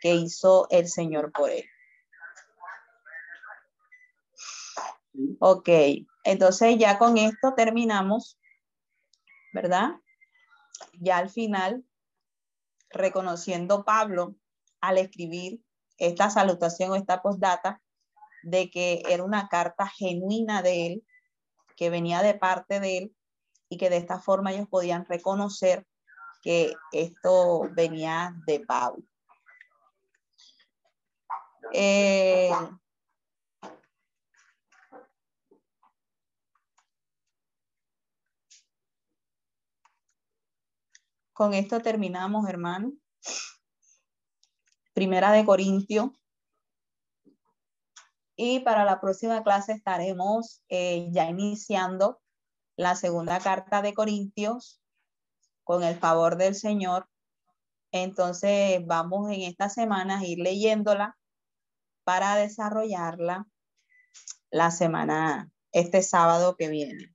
que 0.00 0.14
hizo 0.14 0.66
el 0.70 0.86
Señor 0.86 1.32
por 1.32 1.50
él. 1.50 1.64
Ok, 5.40 5.68
entonces 6.24 6.78
ya 6.78 6.98
con 6.98 7.18
esto 7.18 7.54
terminamos, 7.56 8.38
¿verdad? 9.52 9.90
Ya 11.00 11.18
al 11.18 11.30
final, 11.30 11.84
reconociendo 12.90 13.84
Pablo 13.84 14.36
al 14.80 14.98
escribir 14.98 15.60
esta 15.96 16.30
salutación 16.30 16.92
o 16.92 16.96
esta 16.96 17.22
postdata, 17.22 17.82
de 18.42 18.70
que 18.70 19.02
era 19.08 19.24
una 19.24 19.48
carta 19.48 19.88
genuina 19.88 20.62
de 20.62 20.86
él, 20.86 21.06
que 21.76 21.90
venía 21.90 22.22
de 22.22 22.34
parte 22.34 22.80
de 22.80 22.98
él 22.98 23.16
y 23.68 23.76
que 23.76 23.90
de 23.90 23.96
esta 23.96 24.18
forma 24.18 24.52
ellos 24.52 24.68
podían 24.68 25.04
reconocer 25.04 25.86
que 26.42 26.72
esto 26.92 27.68
venía 27.72 28.34
de 28.46 28.60
Pablo. 28.60 29.02
Eh, 31.72 32.50
con 41.38 41.54
esto 41.54 41.78
terminamos, 41.78 42.48
hermano. 42.48 42.94
Primera 44.92 45.30
de 45.30 45.44
Corintio. 45.44 46.12
Y 48.34 48.58
para 48.58 48.84
la 48.84 49.00
próxima 49.00 49.44
clase 49.44 49.70
estaremos 49.70 50.64
eh, 50.68 51.08
ya 51.12 51.30
iniciando 51.30 52.20
la 52.74 52.96
segunda 52.96 53.38
carta 53.38 53.82
de 53.82 53.94
Corintios 53.94 54.82
con 55.62 55.84
el 55.84 55.96
favor 55.96 56.38
del 56.38 56.56
Señor. 56.56 57.08
Entonces 57.92 58.84
vamos 58.84 59.30
en 59.30 59.42
esta 59.42 59.68
semana 59.68 60.18
a 60.18 60.24
ir 60.24 60.40
leyéndola 60.40 61.16
para 62.02 62.34
desarrollarla 62.34 63.46
la 64.50 64.72
semana, 64.72 65.52
este 65.70 66.02
sábado 66.02 66.56
que 66.56 66.68
viene. 66.68 67.14